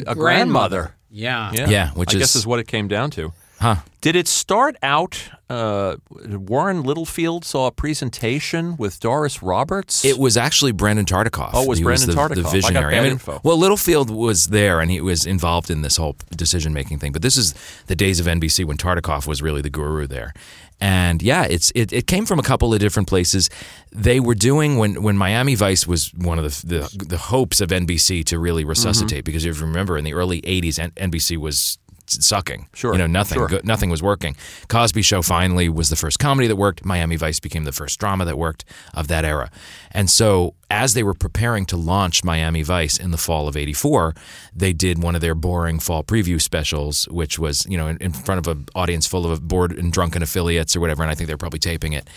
a, 0.06 0.14
grandmother. 0.14 0.94
Yeah. 1.14 1.52
Yeah, 1.54 1.68
Yeah, 1.68 1.90
which 1.92 2.14
I 2.14 2.18
guess 2.18 2.30
is- 2.30 2.42
is 2.42 2.46
what 2.46 2.58
it 2.58 2.66
came 2.66 2.88
down 2.88 3.10
to. 3.12 3.32
Huh. 3.60 3.76
Did 4.00 4.16
it 4.16 4.26
start 4.28 4.76
out? 4.82 5.16
Uh, 5.48 5.96
Warren 6.10 6.82
Littlefield 6.82 7.44
saw 7.44 7.68
a 7.68 7.70
presentation 7.70 8.76
with 8.76 8.98
Doris 9.00 9.42
Roberts. 9.42 10.04
It 10.04 10.18
was 10.18 10.36
actually 10.36 10.72
Brandon 10.72 11.06
Tartikoff. 11.06 11.50
Oh, 11.54 11.62
it 11.62 11.68
was 11.68 11.78
He 11.78 11.84
Brandon 11.84 12.08
the, 12.10 12.14
Tartikoff. 12.14 12.30
I 12.30 12.34
The 12.34 12.42
got 12.42 12.52
visionary. 12.52 12.94
bad 12.94 13.06
info. 13.06 13.40
Well, 13.44 13.56
Littlefield 13.56 14.10
was 14.10 14.48
there 14.48 14.80
and 14.80 14.90
he 14.90 15.00
was 15.00 15.24
involved 15.24 15.70
in 15.70 15.82
this 15.82 15.96
whole 15.96 16.16
decision 16.36 16.72
making 16.74 16.98
thing. 16.98 17.12
But 17.12 17.22
this 17.22 17.36
is 17.36 17.54
the 17.86 17.94
days 17.96 18.18
of 18.20 18.26
NBC 18.26 18.64
when 18.64 18.76
Tartikoff 18.76 19.26
was 19.26 19.40
really 19.40 19.62
the 19.62 19.70
guru 19.70 20.06
there. 20.06 20.34
And 20.80 21.22
yeah, 21.22 21.44
it's 21.48 21.70
it, 21.74 21.92
it 21.92 22.06
came 22.06 22.26
from 22.26 22.38
a 22.38 22.42
couple 22.42 22.74
of 22.74 22.80
different 22.80 23.08
places. 23.08 23.48
They 23.92 24.20
were 24.20 24.34
doing 24.34 24.76
when 24.76 25.02
when 25.02 25.16
Miami 25.16 25.54
Vice 25.54 25.86
was 25.86 26.12
one 26.14 26.38
of 26.38 26.44
the 26.44 26.66
the, 26.66 27.04
the 27.06 27.18
hopes 27.18 27.60
of 27.60 27.70
NBC 27.70 28.24
to 28.26 28.38
really 28.38 28.64
resuscitate 28.64 29.18
Mm-hmm. 29.18 29.24
because 29.24 29.44
if 29.44 29.58
you 29.60 29.66
remember 29.66 29.96
in 29.96 30.04
the 30.04 30.14
early 30.14 30.40
'80s, 30.42 30.78
NBC 30.94 31.36
was 31.36 31.78
sucking. 32.06 32.68
Sure, 32.74 32.92
you 32.92 32.98
know 32.98 33.06
nothing 33.06 33.38
sure. 33.38 33.60
nothing 33.64 33.90
was 33.90 34.02
working. 34.02 34.36
Cosby 34.68 35.02
Show 35.02 35.22
finally 35.22 35.68
was 35.68 35.88
the 35.90 35.96
first 35.96 36.18
comedy 36.18 36.48
that 36.48 36.56
worked. 36.56 36.84
Miami 36.84 37.16
Vice 37.16 37.40
became 37.40 37.64
the 37.64 37.72
first 37.72 37.98
drama 37.98 38.24
that 38.24 38.36
worked 38.36 38.64
of 38.92 39.08
that 39.08 39.24
era. 39.24 39.50
And 39.92 40.10
so, 40.10 40.54
as 40.70 40.94
they 40.94 41.02
were 41.02 41.14
preparing 41.14 41.66
to 41.66 41.76
launch 41.76 42.24
Miami 42.24 42.62
Vice 42.62 42.98
in 42.98 43.10
the 43.10 43.18
fall 43.18 43.48
of 43.48 43.56
'84, 43.56 44.14
they 44.54 44.72
did 44.72 45.02
one 45.02 45.14
of 45.14 45.20
their 45.20 45.34
boring 45.34 45.78
fall 45.78 46.02
preview 46.02 46.40
specials, 46.40 47.06
which 47.08 47.38
was 47.38 47.66
you 47.68 47.76
know 47.76 47.86
in, 47.86 47.96
in 47.98 48.12
front 48.12 48.38
of 48.38 48.56
an 48.56 48.66
audience 48.74 49.06
full 49.06 49.30
of 49.30 49.46
bored 49.48 49.72
and 49.72 49.92
drunken 49.92 50.22
affiliates 50.22 50.76
or 50.76 50.80
whatever. 50.80 51.02
And 51.02 51.10
I 51.10 51.14
think 51.14 51.28
they're 51.28 51.36
probably 51.36 51.58
taping 51.58 51.92
it. 51.92 52.08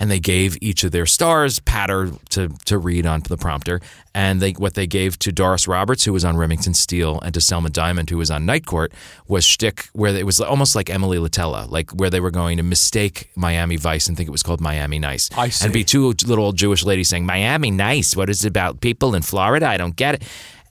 And 0.00 0.12
they 0.12 0.20
gave 0.20 0.56
each 0.60 0.84
of 0.84 0.92
their 0.92 1.06
stars 1.06 1.58
patter 1.58 2.12
to 2.30 2.48
to 2.66 2.78
read 2.78 3.04
onto 3.04 3.28
the 3.28 3.36
prompter. 3.36 3.80
And 4.14 4.40
they 4.40 4.52
what 4.52 4.74
they 4.74 4.86
gave 4.86 5.18
to 5.20 5.32
Doris 5.32 5.66
Roberts, 5.66 6.04
who 6.04 6.12
was 6.12 6.24
on 6.24 6.36
Remington 6.36 6.74
Steele, 6.74 7.20
and 7.20 7.34
to 7.34 7.40
Selma 7.40 7.70
Diamond, 7.70 8.10
who 8.10 8.18
was 8.18 8.30
on 8.30 8.46
Night 8.46 8.64
Court, 8.64 8.92
was 9.26 9.44
shtick 9.44 9.88
where 9.92 10.14
it 10.14 10.24
was 10.24 10.40
almost 10.40 10.76
like 10.76 10.88
Emily 10.88 11.18
Litella, 11.18 11.68
like 11.68 11.90
where 11.90 12.10
they 12.10 12.20
were 12.20 12.30
going 12.30 12.56
to 12.58 12.62
mistake 12.62 13.30
Miami 13.34 13.76
Vice 13.76 14.06
and 14.06 14.16
think 14.16 14.28
it 14.28 14.32
was 14.32 14.42
called 14.42 14.60
Miami 14.60 14.98
Nice. 14.98 15.30
I 15.36 15.48
see. 15.48 15.64
And 15.64 15.72
be 15.72 15.84
two 15.84 16.14
little 16.26 16.44
old 16.44 16.56
Jewish 16.56 16.84
ladies 16.84 17.08
saying, 17.08 17.26
Miami 17.26 17.70
Nice, 17.70 17.87
what 18.16 18.30
is 18.30 18.44
it 18.44 18.48
about 18.48 18.80
people 18.80 19.14
in 19.14 19.22
Florida? 19.22 19.66
I 19.66 19.76
don't 19.76 19.96
get 19.96 20.16
it. 20.16 20.22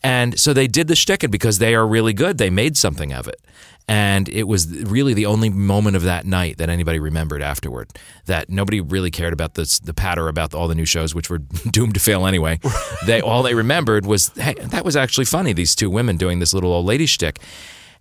And 0.04 0.40
so 0.40 0.54
they 0.54 0.68
did 0.68 0.88
the 0.88 0.96
shtick 0.96 1.24
and 1.24 1.32
because 1.32 1.60
they 1.60 1.76
are 1.76 1.88
really 1.88 2.14
good. 2.14 2.38
They 2.38 2.50
made 2.50 2.78
something 2.78 3.12
of 3.12 3.28
it. 3.28 3.42
And 3.90 4.28
it 4.28 4.44
was 4.44 4.68
really 4.84 5.14
the 5.14 5.26
only 5.26 5.50
moment 5.50 5.96
of 5.96 6.04
that 6.04 6.26
night 6.26 6.58
that 6.58 6.70
anybody 6.70 7.00
remembered 7.00 7.42
afterward. 7.42 7.90
That 8.26 8.50
nobody 8.50 8.82
really 8.82 9.12
cared 9.12 9.32
about 9.32 9.54
this, 9.54 9.80
the 9.80 9.94
patter 9.94 10.28
about 10.28 10.54
all 10.54 10.68
the 10.68 10.76
new 10.76 10.86
shows, 10.86 11.16
which 11.16 11.30
were 11.30 11.38
doomed 11.72 11.94
to 11.94 12.00
fail 12.00 12.28
anyway. 12.28 12.60
they 13.06 13.22
all 13.22 13.44
they 13.44 13.56
remembered 13.56 14.06
was, 14.06 14.30
hey, 14.36 14.56
that 14.56 14.84
was 14.84 14.98
actually 14.98 15.26
funny. 15.26 15.54
These 15.54 15.74
two 15.74 15.90
women 15.90 16.18
doing 16.18 16.40
this 16.40 16.54
little 16.54 16.74
old 16.74 16.86
lady 16.86 17.06
shtick. 17.06 17.40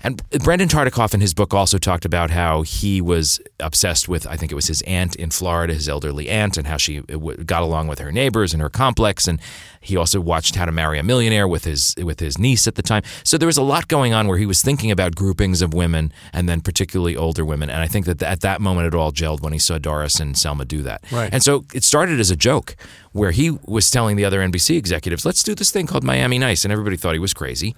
And 0.01 0.23
Brandon 0.43 0.69
Tartikoff 0.69 1.15
in 1.15 1.21
his 1.21 1.35
book 1.35 1.55
also 1.55 1.79
talked 1.79 2.05
about 2.05 2.31
how 2.31 2.63
he 2.63 3.01
was 3.01 3.41
obsessed 3.61 4.09
with, 4.09 4.27
I 4.27 4.37
think 4.37 4.53
it 4.53 4.55
was 4.55 4.67
his 4.67 4.83
aunt 4.83 5.17
in 5.17 5.31
Florida, 5.31 5.75
his 5.75 5.89
elderly 5.89 6.29
aunt, 6.29 6.57
and 6.57 6.67
how 6.67 6.77
she 6.77 6.99
uh, 7.01 7.17
got 7.45 7.63
along 7.63 7.89
with 7.89 7.99
her 7.99 8.13
neighbors 8.13 8.53
and 8.53 8.63
her 8.63 8.69
complex. 8.69 9.27
And 9.27 9.41
he 9.81 9.97
also 9.97 10.21
watched 10.21 10.57
How 10.57 10.65
to 10.65 10.73
Marry 10.73 10.99
a 10.99 11.03
Millionaire 11.03 11.47
with 11.47 11.65
his 11.65 11.95
with 12.03 12.21
his 12.21 12.39
niece 12.39 12.67
at 12.67 12.75
the 12.75 12.83
time. 12.83 13.03
So 13.25 13.39
there 13.39 13.47
was 13.47 13.57
a 13.57 13.63
lot 13.63 13.89
going 13.89 14.13
on 14.13 14.27
where 14.27 14.39
he 14.39 14.47
was 14.47 14.63
thinking 14.63 14.91
about 14.91 15.15
groupings 15.15 15.63
of 15.63 15.73
women 15.73 16.13
and 16.33 16.49
then 16.49 16.61
particularly 16.61 17.17
older 17.17 17.45
women. 17.45 17.71
And 17.71 17.81
I 17.81 17.87
think 17.87 18.07
that 18.07 18.23
at 18.23 18.41
that 18.41 18.61
moment 18.61 18.89
it 18.89 18.95
all 18.95 19.13
gelled 19.13 19.43
when 19.43 19.53
he 19.53 19.59
saw 19.59 19.79
Doris 19.79 20.19
and 20.19 20.37
Selma 20.37 20.65
do 20.65 20.83
that. 20.83 21.05
Right. 21.13 21.33
And 21.33 21.43
so 21.43 21.65
it 21.73 21.85
started 21.85 22.19
as 22.19 22.31
a 22.31 22.37
joke 22.37 22.77
where 23.16 23.31
he 23.31 23.50
was 23.64 23.90
telling 23.90 24.16
the 24.16 24.24
other 24.24 24.40
NBC 24.40 24.76
executives, 24.76 25.24
let's 25.24 25.42
do 25.42 25.55
this 25.55 25.70
thing 25.70 25.87
called 25.87 26.05
Miami 26.05 26.38
Nice. 26.38 26.64
And 26.64 26.72
everybody 26.72 26.96
thought 26.96 27.14
he 27.14 27.18
was 27.18 27.33
crazy. 27.33 27.74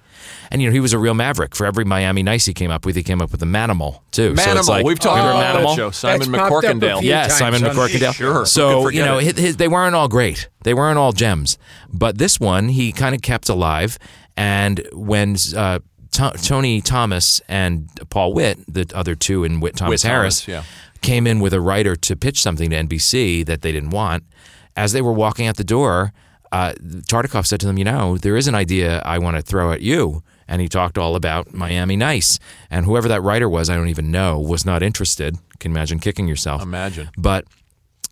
And, 0.51 0.61
you 0.61 0.67
know, 0.67 0.73
he 0.73 0.81
was 0.81 0.91
a 0.91 0.99
real 0.99 1.13
maverick. 1.13 1.55
For 1.55 1.65
every 1.65 1.85
Miami 1.85 2.23
Nice 2.23 2.45
he 2.45 2.53
came 2.53 2.71
up 2.71 2.85
with, 2.85 2.95
he 2.97 3.03
came 3.03 3.21
up 3.21 3.31
with 3.31 3.41
a 3.41 3.45
Manimal, 3.45 4.01
too. 4.11 4.35
So 4.35 4.41
it's 4.41 4.41
Manimal. 4.41 4.67
like, 4.67 4.85
We've 4.85 4.99
talked 4.99 5.17
remember 5.17 5.39
about 5.39 5.53
that 5.53 5.65
Manimal? 5.65 5.75
show. 5.75 5.91
Simon 5.91 6.31
That's 6.31 6.49
popped 6.49 6.65
McCorkindale. 6.65 7.01
Yeah, 7.01 7.21
times 7.27 7.33
Simon 7.37 7.63
on- 7.63 7.75
McCorkindale. 7.75 8.13
Sure. 8.13 8.45
So, 8.45 8.89
you 8.89 9.03
know, 9.05 9.19
his, 9.19 9.37
his, 9.37 9.57
they 9.57 9.67
weren't 9.69 9.95
all 9.95 10.09
great. 10.09 10.49
They 10.63 10.73
weren't 10.73 10.97
all 10.99 11.13
gems. 11.13 11.57
But 11.91 12.17
this 12.17 12.39
one, 12.39 12.67
he 12.69 12.91
kind 12.91 13.15
of 13.15 13.21
kept 13.21 13.47
alive. 13.47 13.97
And 14.35 14.85
when 14.91 15.37
uh, 15.55 15.79
To- 16.11 16.33
Tony 16.43 16.81
Thomas 16.81 17.39
and 17.47 17.87
Paul 18.09 18.33
Witt, 18.33 18.57
the 18.67 18.91
other 18.93 19.15
two 19.15 19.45
in 19.45 19.61
Witt 19.61 19.77
Thomas 19.77 20.03
Witt 20.03 20.11
Harris, 20.11 20.41
Thomas, 20.45 20.65
yeah. 20.65 20.99
came 21.01 21.25
in 21.27 21.39
with 21.39 21.53
a 21.53 21.61
writer 21.61 21.95
to 21.95 22.15
pitch 22.17 22.41
something 22.41 22.69
to 22.71 22.75
NBC 22.75 23.45
that 23.45 23.61
they 23.61 23.71
didn't 23.71 23.91
want, 23.91 24.23
as 24.75 24.91
they 24.91 25.01
were 25.01 25.13
walking 25.13 25.47
out 25.47 25.57
the 25.57 25.63
door, 25.63 26.13
uh, 26.51 26.73
Tartikoff 26.81 27.45
said 27.45 27.59
to 27.59 27.67
them, 27.67 27.77
"You 27.77 27.85
know, 27.85 28.17
there 28.17 28.35
is 28.35 28.47
an 28.47 28.55
idea 28.55 29.01
I 29.05 29.19
want 29.19 29.37
to 29.37 29.41
throw 29.41 29.71
at 29.71 29.81
you." 29.81 30.23
And 30.47 30.61
he 30.61 30.67
talked 30.67 30.97
all 30.97 31.15
about 31.15 31.53
Miami 31.53 31.95
Nice, 31.95 32.39
and 32.71 32.85
whoever 32.85 33.07
that 33.07 33.21
writer 33.21 33.47
was, 33.47 33.69
I 33.69 33.75
don't 33.75 33.89
even 33.89 34.09
know, 34.09 34.39
was 34.39 34.65
not 34.65 34.81
interested. 34.81 35.37
Can 35.59 35.71
imagine 35.71 35.99
kicking 35.99 36.27
yourself. 36.27 36.63
Imagine. 36.63 37.11
But 37.17 37.45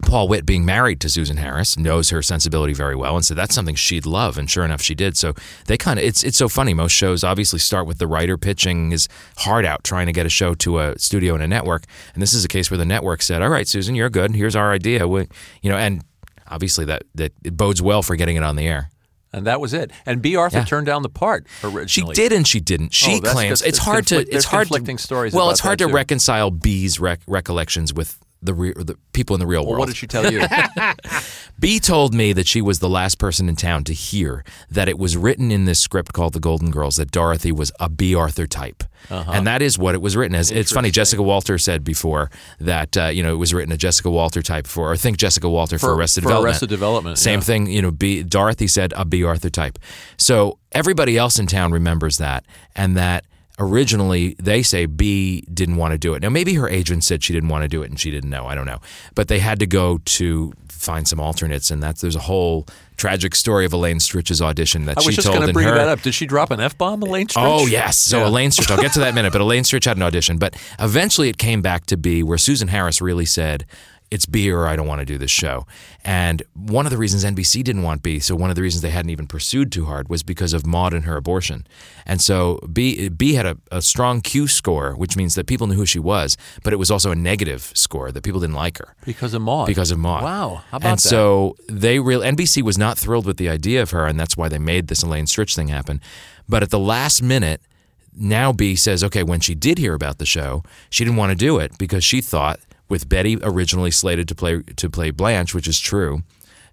Paul 0.04 0.28
Witt, 0.28 0.46
being 0.46 0.64
married 0.64 1.02
to 1.02 1.10
Susan 1.10 1.38
Harris, 1.38 1.76
knows 1.78 2.12
her 2.12 2.22
sensibility 2.22 2.74
very 2.74 2.96
well, 2.96 3.16
and 3.16 3.26
so 3.26 3.34
that's 3.34 3.56
something 3.56 3.74
she'd 3.74 4.06
love. 4.06 4.38
And 4.38 4.48
sure 4.48 4.64
enough, 4.64 4.82
she 4.82 4.94
did. 4.94 5.18
So 5.18 5.34
they 5.66 5.78
kind 5.78 5.98
of 5.98 6.06
it's 6.06 6.24
it's 6.24 6.38
so 6.38 6.48
funny. 6.48 6.76
Most 6.76 6.92
shows 6.92 7.24
obviously 7.24 7.58
start 7.58 7.88
with 7.88 7.98
the 7.98 8.06
writer 8.06 8.38
pitching 8.38 8.92
his 8.92 9.08
heart 9.38 9.66
out, 9.66 9.84
trying 9.84 10.06
to 10.06 10.14
get 10.14 10.28
a 10.28 10.30
show 10.30 10.54
to 10.54 10.78
a 10.78 11.00
studio 11.00 11.34
and 11.34 11.42
a 11.42 11.48
network. 11.48 11.86
And 12.14 12.22
this 12.22 12.36
is 12.36 12.46
a 12.46 12.48
case 12.48 12.70
where 12.70 12.78
the 12.78 12.86
network 12.86 13.24
said, 13.24 13.42
"All 13.42 13.50
right, 13.50 13.68
Susan, 13.68 13.96
you're 13.96 14.12
good. 14.12 14.36
Here's 14.36 14.56
our 14.56 14.72
idea." 14.72 15.08
We, 15.08 15.28
you 15.64 15.72
know, 15.72 15.78
and 15.78 16.04
obviously 16.50 16.86
that 16.86 17.04
that 17.16 17.34
it 17.44 17.56
bodes 17.58 17.82
well 17.82 18.02
for 18.04 18.16
getting 18.16 18.36
it 18.38 18.44
on 18.44 18.56
the 18.56 18.68
air. 18.68 18.90
And 19.34 19.46
that 19.46 19.60
was 19.60 19.74
it. 19.74 19.92
And 20.06 20.22
Bea 20.22 20.38
Arthur 20.38 20.60
Yeah. 20.60 20.64
turned 20.64 20.88
down 20.88 21.02
the 21.04 21.10
part 21.10 21.46
originally. 21.64 22.16
She 22.16 22.22
did 22.22 22.32
and 22.32 22.48
she 22.48 22.60
didn't. 22.62 22.94
She 22.94 23.16
Oh, 23.24 23.32
claims 23.32 23.62
it's 23.62 23.78
hard 23.78 24.08
to 24.08 24.20
it's 24.34 24.46
hard 24.46 24.68
conflicting 24.68 24.98
to 24.98 25.04
stories 25.04 25.34
Well, 25.34 25.50
it's 25.50 25.60
hard 25.60 25.80
to 25.80 25.88
too. 25.88 25.94
reconcile 25.94 26.50
B's 26.50 27.00
rec- 27.00 27.20
recollections 27.28 27.94
with 27.94 28.18
the, 28.42 28.54
re- 28.54 28.74
the 28.76 28.98
people 29.14 29.36
in 29.36 29.40
the 29.40 29.48
real 29.48 29.62
Well, 29.62 29.72
world. 29.72 29.80
what 29.80 29.88
did 29.88 29.98
she 29.98 30.08
tell 30.08 30.32
you? 30.32 30.42
B 31.60 31.80
told 31.80 32.14
me 32.14 32.34
that 32.34 32.48
she 32.48 32.62
was 32.62 32.80
the 32.80 32.90
last 32.90 33.18
person 33.18 33.50
in 33.50 33.56
town 33.56 33.84
to 33.86 33.94
hear 33.94 34.44
that 34.70 34.88
it 34.88 35.00
was 35.00 35.18
written 35.18 35.52
in 35.52 35.66
this 35.66 35.80
script 35.80 36.14
called 36.14 36.34
The 36.34 36.40
Golden 36.40 36.70
Girls 36.70 36.98
that 36.98 37.12
Dorothy 37.12 37.52
was 37.52 37.72
a 37.80 37.90
Bea 37.90 38.14
Arthur 38.16 38.46
type. 38.46 38.84
Uh-huh. 39.10 39.32
And 39.32 39.48
that 39.48 39.62
is 39.62 39.78
what 39.78 39.96
it 39.96 40.02
was 40.02 40.16
written 40.16 40.36
as. 40.36 40.52
It's 40.52 40.72
funny. 40.72 40.92
Jessica 40.92 41.22
Walter 41.24 41.58
said 41.58 41.84
before 41.84 42.30
that 42.60 42.98
uh, 42.98 43.06
you 43.06 43.24
know 43.24 43.34
it 43.34 43.38
was 43.38 43.54
written 43.54 43.72
a 43.72 43.78
Jessica 43.78 44.10
Walter 44.10 44.42
type 44.42 44.68
for, 44.68 44.92
or 44.92 44.98
think 44.98 45.18
Jessica 45.18 45.48
Walter 45.50 45.78
for, 45.80 45.88
For- 45.88 45.96
Arrested 45.96 46.22
for 46.24 46.30
Development. 46.30 46.48
Arrested 46.52 46.70
Development, 46.70 47.18
Same 47.18 47.40
yeah. 47.40 47.44
thing. 47.46 47.68
You 47.68 47.82
know, 47.84 47.92
B. 47.92 48.24
Dorothy 48.24 48.68
said 48.68 48.94
a 48.98 49.06
Bea 49.06 49.24
Arthur 49.24 49.50
type. 49.50 49.80
So 50.18 50.58
everybody 50.72 51.18
else 51.18 51.40
in 51.40 51.48
town 51.48 51.72
remembers 51.72 52.18
that, 52.18 52.46
and 52.76 52.98
that 52.98 53.26
originally 53.60 54.36
they 54.40 54.62
say 54.64 54.86
B 54.86 55.42
didn't 55.54 55.78
want 55.78 55.92
to 55.94 55.98
do 55.98 56.14
it. 56.14 56.22
Now 56.22 56.30
maybe 56.30 56.54
her 56.56 56.70
agent 56.70 57.04
said 57.04 57.24
she 57.24 57.34
didn't 57.34 57.50
want 57.50 57.64
to 57.64 57.68
do 57.68 57.82
it 57.84 57.90
and 57.90 58.00
she 58.00 58.12
didn't 58.12 58.30
know. 58.30 58.46
I 58.46 58.56
don't 58.56 58.66
know. 58.66 58.80
But 59.16 59.28
they 59.28 59.40
had 59.40 59.60
to 59.60 59.68
go 59.68 60.00
to 60.06 60.54
find 60.70 61.08
some 61.08 61.20
alternates, 61.20 61.72
and 61.72 61.82
that's 61.82 62.02
there's 62.02 62.16
a 62.16 62.20
whole 62.20 62.68
tragic 62.98 63.34
story 63.36 63.66
of 63.66 63.74
Elaine 63.74 63.98
Stritch's 63.98 64.42
audition 64.42 64.86
that 64.86 64.98
I 65.00 65.02
she 65.02 65.08
was 65.10 65.16
just 65.16 65.26
told 65.28 65.38
going 65.38 65.46
to 65.48 65.50
in 65.50 65.54
bring 65.54 65.68
her. 65.68 65.76
that 65.76 65.88
up. 65.88 66.02
Did 66.02 66.14
she 66.14 66.26
drop 66.28 66.52
an 66.52 66.60
f 66.60 66.78
bomb, 66.78 67.02
Elaine 67.02 67.28
Stritch? 67.28 67.36
Oh 67.62 67.66
yes. 67.66 67.98
So 67.98 68.20
Yeah. 68.20 68.28
Elaine 68.28 68.52
Stritch. 68.52 68.70
I'll 68.72 68.82
get 68.82 68.94
to 68.94 69.00
that 69.00 69.10
in 69.10 69.14
a 69.14 69.16
minute. 69.16 69.34
But 69.34 69.42
Elaine 69.48 69.64
Stritch 69.64 69.86
had 69.86 69.98
an 69.98 70.04
audition. 70.04 70.38
But 70.38 70.56
eventually, 70.80 71.30
it 71.30 71.38
came 71.38 71.62
back 71.64 71.88
to 71.88 71.98
B, 71.98 72.22
where 72.24 72.38
Susan 72.38 72.68
Harris 72.68 73.02
really 73.02 73.26
said, 73.26 73.66
"It's 74.12 74.26
B 74.26 74.52
or 74.52 74.68
I 74.68 74.76
don't 74.76 74.88
want 74.88 75.00
to 75.00 75.06
do 75.06 75.18
this 75.18 75.32
show." 75.32 75.66
And 76.04 76.44
one 76.54 76.86
of 76.86 76.92
the 76.92 76.98
reasons 76.98 77.24
NBC 77.24 77.64
didn't 77.64 77.84
want 77.84 78.04
B, 78.04 78.20
so 78.20 78.36
one 78.36 78.50
of 78.50 78.56
the 78.56 78.62
reasons 78.62 78.82
they 78.82 78.90
hadn't 78.90 79.12
even 79.12 79.28
pursued 79.28 79.72
too 79.72 79.86
hard, 79.86 80.10
was 80.10 80.24
because 80.24 80.54
of 80.54 80.66
Maude 80.66 80.94
and 80.94 81.06
her 81.06 81.18
abortion. 81.18 81.68
And 82.06 82.22
so 82.22 82.60
B 82.72 83.10
B 83.10 83.34
had 83.34 83.46
a, 83.46 83.58
a 83.72 83.82
strong 83.82 84.22
Q 84.22 84.48
score, 84.48 84.94
which 84.96 85.16
means 85.16 85.36
that 85.36 85.48
people 85.48 85.68
knew 85.68 85.76
who 85.76 85.86
she 85.86 86.00
was, 86.00 86.38
but 86.64 86.74
it 86.74 86.78
was 86.78 86.92
also 86.92 87.12
a 87.12 87.16
negative 87.16 87.72
score 87.76 88.12
that 88.12 88.24
people 88.24 88.40
didn't 88.40 88.56
like 88.56 88.78
her 88.78 88.96
because 89.06 89.34
of 89.34 89.42
Maude. 89.42 89.68
because 89.68 89.92
of 89.92 90.00
Maude. 90.00 90.24
Wow, 90.24 90.64
how 90.72 90.78
about 90.78 90.90
and 90.90 91.00
that? 91.00 91.02
so 91.02 91.56
they 91.68 92.00
real 92.00 92.22
NBC 92.22 92.62
was 92.62 92.78
not 92.78 92.98
thrilled 92.98 93.26
with 93.26 93.38
the 93.38 93.50
idea 93.50 93.82
of 93.82 93.92
her, 93.92 94.06
and 94.06 94.20
that's 94.20 94.38
why 94.38 94.48
they 94.50 94.60
made 94.60 94.88
this 94.88 95.04
Elaine 95.04 95.26
Stritch 95.26 95.56
thing 95.56 95.68
happen. 95.68 96.02
But 96.48 96.64
at 96.64 96.70
the 96.70 96.80
last 96.80 97.22
minute, 97.22 97.62
now 98.16 98.52
B 98.52 98.76
says, 98.76 99.04
okay, 99.04 99.24
when 99.24 99.40
she 99.40 99.54
did 99.54 99.78
hear 99.78 99.94
about 99.94 100.18
the 100.18 100.26
show, 100.26 100.64
she 100.90 101.04
didn't 101.04 101.18
want 101.18 101.32
to 101.32 101.36
do 101.36 101.60
it 101.60 101.78
because 101.78 102.04
she 102.04 102.22
thought 102.22 102.60
with 102.90 103.10
Betty 103.10 103.38
originally 103.42 103.92
slated 103.92 104.28
to 104.28 104.36
play 104.36 104.62
to 104.62 104.90
play 104.90 105.12
Blanche, 105.12 105.54
which 105.54 105.68
is 105.68 105.80
true. 105.80 106.24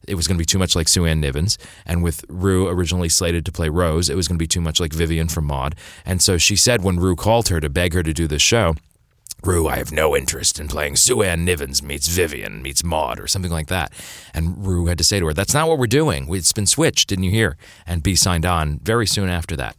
It 0.07 0.17
was 0.17 0.29
going 0.29 0.37
to 0.37 0.43
be 0.43 0.45
too 0.45 0.59
much 0.59 0.77
like 0.77 0.89
Sue 0.89 1.07
Ann 1.07 1.23
Nivens, 1.23 1.57
and 1.87 2.03
with 2.03 2.27
Rue 2.29 2.69
originally 2.69 3.09
slated 3.09 3.47
to 3.47 3.53
play 3.53 3.71
Rose, 3.71 4.11
it 4.11 4.17
was 4.17 4.29
going 4.29 4.37
to 4.39 4.43
be 4.43 4.47
too 4.47 4.61
much 4.61 4.79
like 4.79 4.93
Vivian 4.93 5.29
from 5.29 5.47
Maude. 5.47 5.75
And 6.05 6.21
so 6.21 6.37
she 6.37 6.57
said 6.57 6.83
when 6.85 7.01
Rue 7.01 7.17
called 7.17 7.49
her 7.49 7.59
to 7.59 7.71
beg 7.71 7.95
her 7.95 8.03
to 8.03 8.13
do 8.13 8.27
this 8.27 8.43
show, 8.43 8.75
Rue, 9.43 9.69
I 9.69 9.77
have 9.77 9.93
no 9.93 10.17
interest 10.17 10.59
in 10.59 10.69
playing 10.69 10.97
Sue 10.97 11.23
Ann 11.23 11.47
Nivens 11.47 11.83
meets 11.83 12.09
Vivian 12.09 12.63
meets 12.63 12.83
Maude 12.83 13.21
or 13.21 13.27
something 13.27 13.51
like 13.51 13.69
that. 13.69 13.93
And 14.33 14.67
Rue 14.67 14.87
had 14.87 14.99
to 14.99 15.05
say 15.05 15.21
to 15.21 15.27
her, 15.27 15.35
That's 15.35 15.55
not 15.55 15.69
what 15.69 15.79
we're 15.79 15.87
doing. 15.87 16.33
It's 16.35 16.53
been 16.53 16.67
switched, 16.67 17.09
didn't 17.09 17.25
you 17.25 17.31
hear? 17.31 17.57
And 17.87 18.03
B 18.03 18.15
signed 18.15 18.47
on 18.47 18.79
very 18.79 19.07
soon 19.07 19.29
after 19.29 19.55
that. 19.57 19.77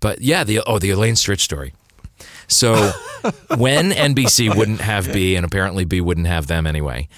But 0.00 0.20
yeah, 0.20 0.42
the 0.42 0.60
oh, 0.66 0.78
the 0.78 0.90
Elaine 0.90 1.14
Stritch 1.14 1.40
story. 1.40 1.74
So 2.48 2.92
when 3.56 3.90
NBC 3.90 4.54
wouldn't 4.54 4.80
have 4.80 5.12
B, 5.12 5.36
and 5.36 5.44
apparently 5.44 5.84
B 5.84 6.00
wouldn't 6.00 6.26
have 6.26 6.46
them 6.46 6.66
anyway, 6.66 7.08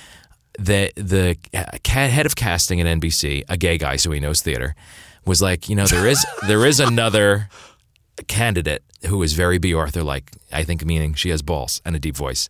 the 0.59 0.91
the 0.97 1.37
head 1.85 2.27
of 2.27 2.37
casting 2.37 2.81
at 2.81 2.87
NBC, 2.87 3.45
a 3.49 3.57
gay 3.57 3.79
guy, 3.79 3.97
so 3.97 4.11
he 4.11 4.21
knows 4.21 4.41
theater, 4.41 4.75
was 5.25 5.43
like, 5.43 5.69
you 5.69 5.77
know, 5.77 5.87
there 5.87 6.07
is 6.07 6.25
there 6.47 6.65
is 6.65 6.81
another 6.81 7.49
candidate 8.29 8.83
who 9.07 9.23
is 9.23 9.35
very 9.35 9.59
Bea 9.59 9.75
Arthur 9.75 10.03
like. 10.03 10.31
I 10.53 10.63
think 10.63 10.85
meaning 10.85 11.15
she 11.15 11.31
has 11.31 11.43
balls 11.43 11.83
and 11.85 11.95
a 11.97 11.99
deep 11.99 12.17
voice, 12.17 12.49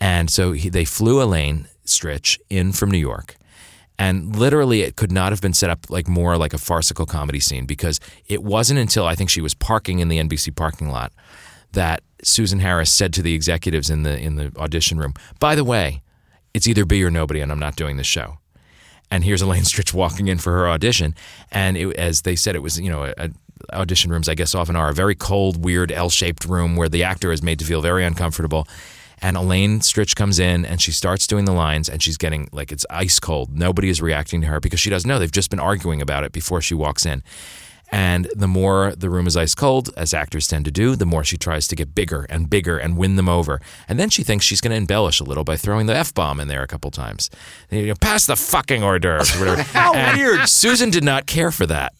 and 0.00 0.30
so 0.30 0.52
he, 0.52 0.68
they 0.68 0.84
flew 0.84 1.22
Elaine 1.22 1.68
Stritch 1.84 2.38
in 2.48 2.72
from 2.72 2.90
New 2.90 2.98
York. 2.98 3.36
And 3.98 4.36
literally, 4.36 4.82
it 4.82 4.96
could 4.96 5.10
not 5.10 5.32
have 5.32 5.40
been 5.40 5.54
set 5.54 5.70
up 5.70 5.88
like 5.88 6.06
more 6.06 6.36
like 6.36 6.52
a 6.52 6.58
farcical 6.58 7.06
comedy 7.06 7.40
scene 7.40 7.64
because 7.64 7.98
it 8.26 8.42
wasn't 8.42 8.78
until 8.78 9.06
I 9.06 9.14
think 9.14 9.30
she 9.30 9.40
was 9.40 9.54
parking 9.54 10.00
in 10.00 10.08
the 10.08 10.18
NBC 10.18 10.54
parking 10.54 10.90
lot 10.90 11.12
that 11.76 12.02
Susan 12.22 12.58
Harris 12.60 12.90
said 12.90 13.12
to 13.14 13.22
the 13.22 13.34
executives 13.34 13.88
in 13.88 14.02
the 14.02 14.18
in 14.18 14.36
the 14.36 14.50
audition 14.56 14.98
room, 14.98 15.14
"By 15.38 15.54
the 15.54 15.64
way, 15.64 16.02
it's 16.52 16.66
either 16.66 16.84
B 16.84 17.04
or 17.04 17.10
nobody, 17.10 17.40
and 17.40 17.52
I'm 17.52 17.60
not 17.60 17.76
doing 17.76 17.96
this 17.96 18.06
show." 18.06 18.38
And 19.10 19.22
here's 19.22 19.42
Elaine 19.42 19.62
Stritch 19.62 19.94
walking 19.94 20.26
in 20.26 20.38
for 20.38 20.52
her 20.52 20.68
audition, 20.68 21.14
and 21.52 21.76
it, 21.76 21.94
as 21.96 22.22
they 22.22 22.34
said, 22.34 22.56
it 22.56 22.62
was 22.62 22.80
you 22.80 22.90
know 22.90 23.04
a, 23.04 23.14
a- 23.16 23.30
audition 23.72 24.10
rooms 24.10 24.28
I 24.28 24.34
guess 24.34 24.54
often 24.54 24.76
are 24.76 24.90
a 24.90 24.94
very 24.94 25.14
cold, 25.14 25.64
weird 25.64 25.92
L-shaped 25.92 26.44
room 26.44 26.76
where 26.76 26.88
the 26.88 27.04
actor 27.04 27.32
is 27.32 27.42
made 27.42 27.58
to 27.60 27.64
feel 27.64 27.80
very 27.80 28.04
uncomfortable. 28.04 28.66
And 29.22 29.36
Elaine 29.36 29.80
Stritch 29.80 30.14
comes 30.14 30.38
in 30.38 30.66
and 30.66 30.80
she 30.80 30.92
starts 30.92 31.26
doing 31.26 31.46
the 31.46 31.52
lines 31.52 31.88
and 31.88 32.02
she's 32.02 32.18
getting 32.18 32.48
like 32.52 32.70
it's 32.70 32.84
ice 32.90 33.18
cold. 33.18 33.56
Nobody 33.56 33.88
is 33.88 34.02
reacting 34.02 34.42
to 34.42 34.46
her 34.48 34.60
because 34.60 34.78
she 34.78 34.90
doesn't 34.90 35.08
know. 35.08 35.18
They've 35.18 35.32
just 35.32 35.50
been 35.50 35.60
arguing 35.60 36.02
about 36.02 36.24
it 36.24 36.32
before 36.32 36.60
she 36.60 36.74
walks 36.74 37.06
in. 37.06 37.22
And 37.92 38.28
the 38.34 38.48
more 38.48 38.94
the 38.96 39.08
room 39.08 39.26
is 39.28 39.36
ice 39.36 39.54
cold, 39.54 39.90
as 39.96 40.12
actors 40.12 40.48
tend 40.48 40.64
to 40.64 40.70
do, 40.72 40.96
the 40.96 41.06
more 41.06 41.22
she 41.22 41.36
tries 41.36 41.68
to 41.68 41.76
get 41.76 41.94
bigger 41.94 42.26
and 42.28 42.50
bigger 42.50 42.76
and 42.78 42.96
win 42.96 43.14
them 43.16 43.28
over. 43.28 43.60
And 43.88 43.98
then 43.98 44.10
she 44.10 44.24
thinks 44.24 44.44
she's 44.44 44.60
going 44.60 44.72
to 44.72 44.76
embellish 44.76 45.20
a 45.20 45.24
little 45.24 45.44
by 45.44 45.56
throwing 45.56 45.86
the 45.86 45.94
F 45.94 46.12
bomb 46.12 46.40
in 46.40 46.48
there 46.48 46.62
a 46.62 46.66
couple 46.66 46.90
times. 46.90 47.30
You 47.70 47.86
know, 47.86 47.94
Pass 48.00 48.26
the 48.26 48.34
fucking 48.36 48.82
hors 48.82 48.98
d'oeuvres. 48.98 49.36
or 49.36 49.38
whatever. 49.38 49.62
How 49.72 49.94
And 49.94 50.18
weird. 50.18 50.48
Susan 50.48 50.90
did 50.90 51.04
not 51.04 51.26
care 51.26 51.52
for 51.52 51.64
that. 51.66 51.92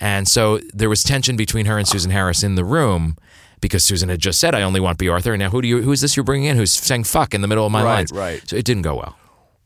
And 0.00 0.26
so 0.26 0.58
there 0.74 0.88
was 0.88 1.04
tension 1.04 1.36
between 1.36 1.66
her 1.66 1.78
and 1.78 1.86
Susan 1.86 2.10
Harris 2.10 2.42
in 2.42 2.56
the 2.56 2.64
room 2.64 3.16
because 3.60 3.84
Susan 3.84 4.08
had 4.08 4.18
just 4.18 4.40
said, 4.40 4.56
I 4.56 4.62
only 4.62 4.80
want 4.80 4.98
Bea 4.98 5.08
Arthur. 5.08 5.32
And 5.34 5.38
now 5.40 5.50
who 5.50 5.62
do 5.62 5.68
you, 5.68 5.82
who 5.82 5.92
is 5.92 6.00
this 6.00 6.16
you're 6.16 6.24
bringing 6.24 6.48
in 6.48 6.56
who's 6.56 6.72
saying 6.72 7.04
fuck 7.04 7.32
in 7.32 7.42
the 7.42 7.46
middle 7.48 7.64
of 7.64 7.70
my 7.70 7.84
Right, 7.84 7.94
lines? 7.98 8.12
right. 8.12 8.42
So 8.48 8.56
it 8.56 8.64
didn't 8.64 8.82
go 8.82 8.96
well. 8.96 9.16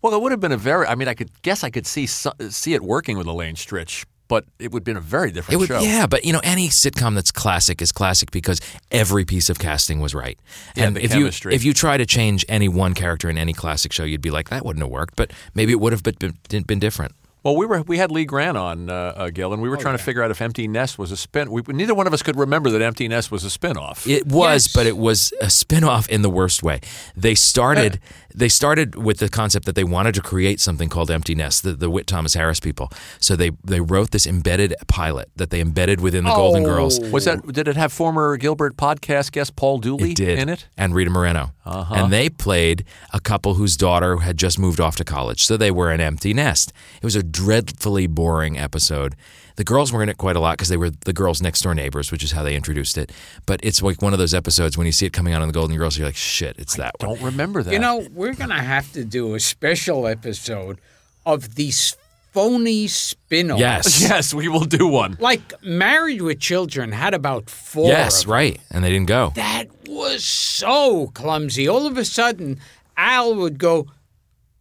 Well, 0.02 0.12
it 0.14 0.20
would 0.20 0.32
have 0.32 0.40
been 0.40 0.52
a 0.52 0.58
very. 0.58 0.86
I 0.86 0.94
mean, 0.94 1.08
I 1.08 1.14
could 1.14 1.30
guess 1.40 1.64
I 1.64 1.70
could 1.70 1.86
see 1.86 2.06
see 2.06 2.74
it 2.74 2.82
working 2.82 3.16
with 3.16 3.26
Elaine 3.26 3.54
Stritch, 3.54 4.04
but 4.28 4.44
it 4.58 4.72
would 4.72 4.80
have 4.80 4.84
been 4.84 4.96
a 4.96 5.00
very 5.00 5.30
different 5.30 5.54
It 5.54 5.56
would, 5.58 5.68
show. 5.68 5.80
yeah, 5.80 6.06
but 6.06 6.24
you 6.24 6.32
know, 6.32 6.40
any 6.42 6.68
sitcom 6.68 7.14
that's 7.14 7.30
classic 7.30 7.80
is 7.82 7.92
classic 7.92 8.30
because 8.30 8.60
every 8.90 9.24
piece 9.24 9.48
of 9.50 9.58
casting 9.58 10.00
was 10.00 10.14
right. 10.14 10.38
Yeah, 10.76 10.84
and 10.86 10.96
the 10.96 11.04
if 11.04 11.12
chemistry. 11.12 11.52
you 11.52 11.56
if 11.56 11.64
you 11.64 11.72
try 11.74 11.96
to 11.96 12.06
change 12.06 12.44
any 12.48 12.68
one 12.68 12.94
character 12.94 13.28
in 13.30 13.38
any 13.38 13.52
classic 13.52 13.92
show, 13.92 14.04
you'd 14.04 14.20
be 14.22 14.30
like, 14.30 14.48
that 14.50 14.64
wouldn't 14.64 14.82
have 14.82 14.90
worked. 14.90 15.16
But 15.16 15.32
maybe 15.54 15.72
it 15.72 15.80
would 15.80 15.92
have 15.92 16.02
been, 16.02 16.36
been, 16.48 16.62
been 16.62 16.78
different. 16.78 17.12
Well, 17.42 17.54
we 17.54 17.64
were 17.64 17.82
we 17.82 17.98
had 17.98 18.10
Lee 18.10 18.24
Grant 18.24 18.56
on 18.56 18.90
uh, 18.90 18.92
uh, 19.16 19.30
Gil, 19.30 19.52
and 19.52 19.62
we 19.62 19.68
were 19.68 19.76
trying 19.76 19.96
to 19.96 20.02
figure 20.02 20.20
out 20.20 20.32
if 20.32 20.42
Empty 20.42 20.66
Nest 20.66 20.98
was 20.98 21.12
a 21.12 21.16
spin. 21.16 21.48
We, 21.52 21.62
neither 21.68 21.94
one 21.94 22.08
of 22.08 22.12
us 22.12 22.20
could 22.20 22.34
remember 22.36 22.70
that 22.70 22.82
Empty 22.82 23.06
Nest 23.06 23.30
was 23.30 23.44
a 23.44 23.48
spinoff. 23.56 24.04
It 24.10 24.26
was, 24.26 24.66
Yes. 24.66 24.72
but 24.74 24.86
it 24.86 24.96
was 24.96 25.32
a 25.40 25.48
spin-off 25.48 26.08
in 26.08 26.22
the 26.22 26.30
worst 26.30 26.64
way. 26.64 26.80
They 27.16 27.36
started 27.36 28.00
they 28.38 28.48
started 28.48 28.94
with 28.96 29.16
the 29.18 29.28
concept 29.30 29.64
that 29.66 29.74
they 29.74 29.82
wanted 29.84 30.14
to 30.14 30.20
create 30.20 30.60
something 30.60 30.88
called 30.90 31.10
Empty 31.10 31.34
Nest, 31.34 31.62
the, 31.62 31.72
the 31.72 31.88
Witt 31.88 32.06
Thomas 32.06 32.34
Harris 32.34 32.60
people. 32.60 32.90
So 33.18 33.34
they 33.34 33.50
they 33.64 33.80
wrote 33.80 34.10
this 34.10 34.26
embedded 34.26 34.74
pilot 34.88 35.30
that 35.36 35.50
they 35.50 35.60
embedded 35.60 36.00
within 36.00 36.24
the 36.24 36.34
Golden 36.34 36.62
Girls. 36.62 37.00
was 37.00 37.24
that? 37.24 37.46
Did 37.52 37.66
it 37.66 37.76
have 37.76 37.92
former 37.92 38.36
Gilbert 38.36 38.76
podcast 38.76 39.32
guest 39.32 39.56
Paul 39.56 39.78
Dooley 39.78 40.10
It 40.10 40.16
did 40.16 40.38
in 40.38 40.48
it? 40.50 40.68
and 40.76 40.94
Rita 40.94 41.10
Moreno, 41.10 41.52
Uh-huh. 41.64 41.94
and 41.94 42.12
they 42.12 42.28
played 42.28 42.84
a 43.12 43.20
couple 43.20 43.54
whose 43.54 43.76
daughter 43.76 44.18
had 44.18 44.36
just 44.36 44.58
moved 44.58 44.80
off 44.80 44.96
to 44.96 45.04
college, 45.04 45.44
so 45.44 45.56
they 45.56 45.70
were 45.70 45.90
an 45.90 46.00
empty 46.00 46.34
nest. 46.34 46.72
It 47.00 47.04
was 47.04 47.16
a 47.16 47.22
dreadfully 47.22 48.06
boring 48.06 48.58
episode. 48.58 49.16
The 49.56 49.64
girls 49.64 49.92
were 49.92 50.02
in 50.02 50.08
it 50.08 50.18
quite 50.18 50.36
a 50.36 50.40
lot 50.40 50.56
because 50.58 50.68
they 50.68 50.76
were 50.76 50.90
the 50.90 51.12
girls' 51.12 51.42
next 51.42 51.62
door 51.62 51.74
neighbors, 51.74 52.12
which 52.12 52.22
is 52.22 52.32
how 52.32 52.42
they 52.42 52.54
introduced 52.54 52.96
it. 52.98 53.10
But 53.46 53.60
it's 53.62 53.82
like 53.82 54.00
one 54.02 54.12
of 54.12 54.18
those 54.18 54.34
episodes 54.34 54.76
when 54.76 54.86
you 54.86 54.92
see 54.92 55.06
it 55.06 55.12
coming 55.12 55.32
out 55.32 55.42
on 55.42 55.48
the 55.48 55.54
Golden 55.54 55.76
Girls, 55.76 55.96
you're 55.98 56.06
like, 56.06 56.14
shit, 56.16 56.56
it's 56.58 56.76
that 56.76 56.94
one. 57.00 57.14
Don't 57.14 57.24
remember 57.24 57.62
that. 57.62 57.72
You 57.72 57.78
know, 57.78 58.06
we're 58.12 58.34
going 58.34 58.50
to 58.50 58.56
have 58.56 58.92
to 58.92 59.04
do 59.04 59.34
a 59.34 59.40
special 59.40 60.06
episode 60.06 60.78
of 61.24 61.54
these 61.54 61.96
phony 62.32 62.86
spin-offs. 62.86 63.60
Yes. 63.60 64.02
Yes, 64.02 64.34
we 64.34 64.46
will 64.48 64.66
do 64.66 64.86
one. 64.86 65.16
Like 65.18 65.54
Married 65.64 66.20
with 66.20 66.38
Children 66.38 66.92
had 66.92 67.14
about 67.14 67.48
four. 67.48 67.88
Yes, 67.88 68.20
of 68.20 68.26
them. 68.26 68.34
right. 68.34 68.60
And 68.70 68.84
they 68.84 68.90
didn't 68.90 69.08
go. 69.08 69.32
That 69.36 69.68
was 69.88 70.22
so 70.22 71.06
clumsy. 71.14 71.66
All 71.66 71.86
of 71.86 71.96
a 71.96 72.04
sudden, 72.04 72.60
Al 72.98 73.34
would 73.36 73.58
go, 73.58 73.86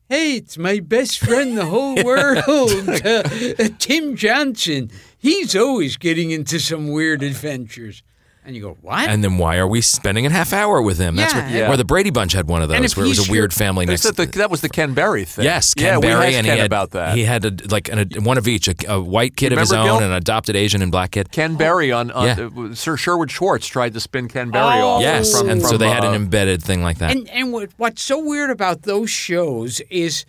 Hey, 0.07 0.35
it's 0.35 0.55
my 0.55 0.81
best 0.81 1.17
friend 1.17 1.49
in 1.49 1.55
the 1.55 1.65
whole 1.65 1.95
world, 2.03 2.45
uh, 3.05 3.69
Tim 3.79 4.15
Johnson. 4.15 4.91
He's 5.17 5.55
always 5.55 5.97
getting 5.97 6.29
into 6.29 6.59
some 6.59 6.89
weird 6.91 7.23
adventures. 7.23 8.03
And 8.45 8.55
you 8.55 8.61
go, 8.61 8.77
What? 8.81 9.09
And 9.09 9.23
then 9.23 9.37
why 9.39 9.57
are 9.57 9.67
we 9.67 9.81
spending 9.81 10.25
a 10.27 10.29
half 10.29 10.53
hour 10.53 10.79
with 10.81 10.99
him? 10.99 11.15
That's 11.15 11.33
Yeah. 11.33 11.43
what, 11.45 11.51
Yeah. 11.51 11.71
Or 11.73 11.77
the 11.77 11.83
Brady 11.83 12.11
Bunch 12.11 12.33
had 12.33 12.47
one 12.47 12.61
of 12.61 12.69
those 12.69 12.79
if 12.91 12.95
where 12.95 13.05
it 13.05 13.09
was 13.09 13.17
he's 13.17 13.27
a 13.27 13.31
weird 13.31 13.51
family 13.53 13.85
Is 13.85 13.89
next. 13.89 14.03
that, 14.03 14.15
the, 14.17 14.37
that 14.37 14.51
was 14.51 14.61
the 14.61 14.69
Ken 14.69 14.93
Berry 14.93 15.25
thing. 15.25 15.45
Yes, 15.45 15.73
Ken 15.73 15.95
yeah, 15.95 15.99
Berry, 15.99 16.35
and 16.35 16.35
Ken 16.35 16.43
he 16.45 16.49
had 16.51 16.65
about 16.67 16.91
that. 16.91 17.15
He 17.17 17.23
had 17.23 17.43
a, 17.43 17.51
like 17.71 17.89
an, 17.89 18.07
a, 18.15 18.21
one 18.21 18.37
of 18.37 18.47
each, 18.47 18.67
a, 18.67 18.75
a 18.87 19.01
white 19.01 19.35
kid 19.35 19.51
of 19.51 19.57
his 19.59 19.71
remember, 19.71 19.91
own, 19.93 19.99
Gil? 20.01 20.07
an 20.11 20.13
adopted 20.15 20.55
Asian 20.55 20.83
and 20.83 20.91
black 20.91 21.11
kid. 21.11 21.31
Ken 21.31 21.55
Berry 21.55 21.91
on, 21.91 22.11
on 22.11 22.25
Yeah. 22.25 22.49
uh, 22.71 22.75
Sir 22.75 22.97
Sherwood 22.97 23.31
Schwartz 23.31 23.65
tried 23.65 23.93
to 23.93 23.99
spin 23.99 24.27
Ken 24.27 24.51
Berry 24.51 24.79
Oh. 24.79 24.87
off. 24.87 25.01
Yes, 25.01 25.35
from, 25.39 25.49
and 25.49 25.61
so 25.63 25.69
from, 25.69 25.77
they 25.79 25.89
had 25.89 26.03
an 26.03 26.11
uh, 26.11 26.15
embedded 26.15 26.61
thing 26.63 26.83
like 26.83 26.99
that. 26.99 27.11
And 27.11 27.27
and 27.29 27.51
what, 27.51 27.69
what's 27.77 28.03
so 28.03 28.19
weird 28.23 28.51
about 28.51 28.83
those 28.83 29.09
shows 29.09 29.81
is 29.89 30.23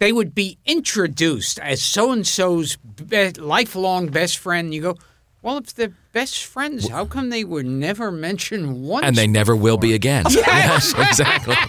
they 0.00 0.10
would 0.12 0.34
be 0.34 0.58
introduced 0.66 1.60
as 1.60 1.80
so 1.82 2.10
and 2.10 2.26
so's 2.26 2.76
be- 2.76 3.30
lifelong 3.30 4.08
best 4.08 4.38
friend. 4.38 4.74
You 4.74 4.82
go, 4.82 4.96
well, 5.40 5.58
if 5.58 5.72
they're 5.74 5.92
best 6.14 6.44
friends, 6.44 6.88
how 6.88 7.04
come 7.04 7.28
they 7.28 7.44
were 7.44 7.62
never 7.64 8.10
mentioned 8.10 8.82
once? 8.82 9.04
and 9.04 9.16
they 9.16 9.26
never 9.26 9.54
will 9.54 9.76
be 9.76 9.92
again. 9.92 10.24
yes, 10.30 10.94
exactly. 10.98 11.56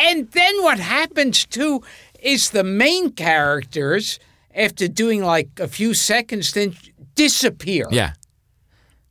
And 0.00 0.30
then 0.30 0.62
what 0.62 0.78
happens 0.78 1.44
too 1.44 1.82
is 2.20 2.50
the 2.50 2.62
main 2.62 3.10
characters, 3.12 4.20
after 4.54 4.86
doing 4.86 5.24
like 5.24 5.48
a 5.58 5.66
few 5.66 5.92
seconds, 5.92 6.52
then 6.52 6.76
disappear. 7.16 7.86
Yeah. 7.90 8.12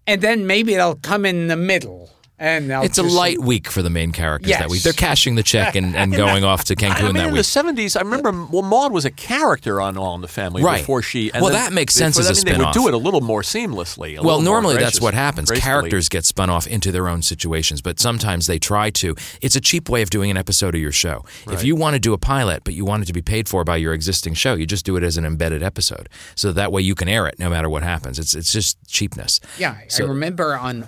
And 0.05 0.21
then 0.21 0.47
maybe 0.47 0.75
they'll 0.75 0.95
come 0.95 1.25
in 1.25 1.47
the 1.47 1.57
middle. 1.57 2.11
And 2.39 2.69
they'll 2.69 2.83
It's 2.83 2.99
a 2.99 3.03
light 3.03 3.39
week 3.41 3.67
for 3.67 3.81
the 3.81 3.89
main 3.89 4.11
characters 4.11 4.51
that 4.51 4.69
week. 4.69 4.83
They're 4.83 4.93
cashing 4.93 5.33
the 5.35 5.41
check 5.43 5.75
and, 5.75 5.95
and 5.95 6.13
going 6.15 6.43
off 6.43 6.65
to 6.65 6.75
Cancun 6.75 6.91
I 6.91 7.01
mean, 7.05 7.13
that 7.15 7.27
in 7.27 7.33
week. 7.33 7.39
the 7.39 7.43
seventies, 7.43 7.95
I 7.95 8.01
remember 8.01 8.31
well, 8.51 8.61
Maude 8.61 8.91
was 8.91 9.05
a 9.05 9.09
character 9.11 9.81
on 9.81 9.97
All 9.97 10.13
in 10.13 10.21
the 10.21 10.27
Family 10.27 10.61
Right. 10.63 10.77
before 10.81 11.01
she. 11.01 11.31
And 11.33 11.41
Well, 11.41 11.51
then 11.51 11.63
that 11.63 11.73
makes 11.73 11.95
they- 11.95 11.99
sense 11.99 12.17
I 12.17 12.29
as 12.29 12.43
a 12.43 12.45
mean, 12.45 12.59
They 12.59 12.63
would 12.63 12.73
do 12.73 12.87
it 12.87 12.93
a 12.93 12.97
little 12.97 13.21
more 13.21 13.41
seamlessly. 13.41 14.17
a 14.17 14.21
Well, 14.21 14.37
little 14.37 14.41
more 14.41 14.61
normally 14.61 14.77
that's 14.77 15.01
what 15.01 15.15
happens. 15.15 15.49
gracefully. 15.49 15.71
Characters 15.71 16.09
get 16.09 16.25
spun 16.25 16.51
off 16.51 16.67
into 16.67 16.91
their 16.91 17.07
own 17.07 17.23
situations, 17.23 17.81
but 17.81 17.99
sometimes 17.99 18.45
they 18.45 18.59
try 18.59 18.91
to. 18.91 19.15
It's 19.41 19.55
a 19.55 19.61
cheap 19.61 19.89
way 19.89 20.03
of 20.03 20.11
doing 20.11 20.29
an 20.29 20.37
episode 20.37 20.75
of 20.75 20.81
your 20.81 20.91
show. 20.91 21.25
If 21.51 21.63
you 21.63 21.75
want 21.75 21.95
to 21.95 21.99
do 21.99 22.13
a 22.13 22.19
pilot, 22.19 22.63
but 22.63 22.75
you 22.75 22.85
want 22.85 23.01
it 23.01 23.07
to 23.07 23.13
be 23.13 23.21
paid 23.23 23.49
for 23.49 23.63
by 23.63 23.77
your 23.77 23.93
existing 23.93 24.35
show, 24.35 24.53
you 24.53 24.67
just 24.67 24.85
do 24.85 24.95
it 24.95 25.03
as 25.03 25.17
an 25.17 25.25
embedded 25.25 25.63
episode. 25.63 26.07
So 26.35 26.51
that 26.51 26.71
way 26.71 26.83
you 26.83 26.93
can 26.93 27.07
air 27.09 27.25
it 27.25 27.39
no 27.39 27.49
matter 27.49 27.67
what 27.69 27.81
happens. 27.81 28.19
It's 28.19 28.35
it's 28.35 28.51
just 28.51 28.77
cheapness. 28.87 29.39
Yeah, 29.57 29.77
I 29.97 30.03
remember 30.03 30.55
on 30.55 30.87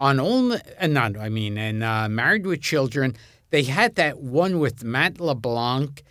on 0.00 0.18
only 0.20 0.58
and 0.78 0.94
not 0.94 1.16
I 1.18 1.28
mean 1.28 1.58
and 1.58 1.82
uh, 1.84 2.08
Married 2.08 2.46
with 2.46 2.60
Children, 2.62 3.16
they 3.50 3.62
had 3.64 3.94
that 3.96 4.18
one 4.20 4.58
with 4.58 4.82
Matt 4.84 5.20
LeBlanc 5.20 6.02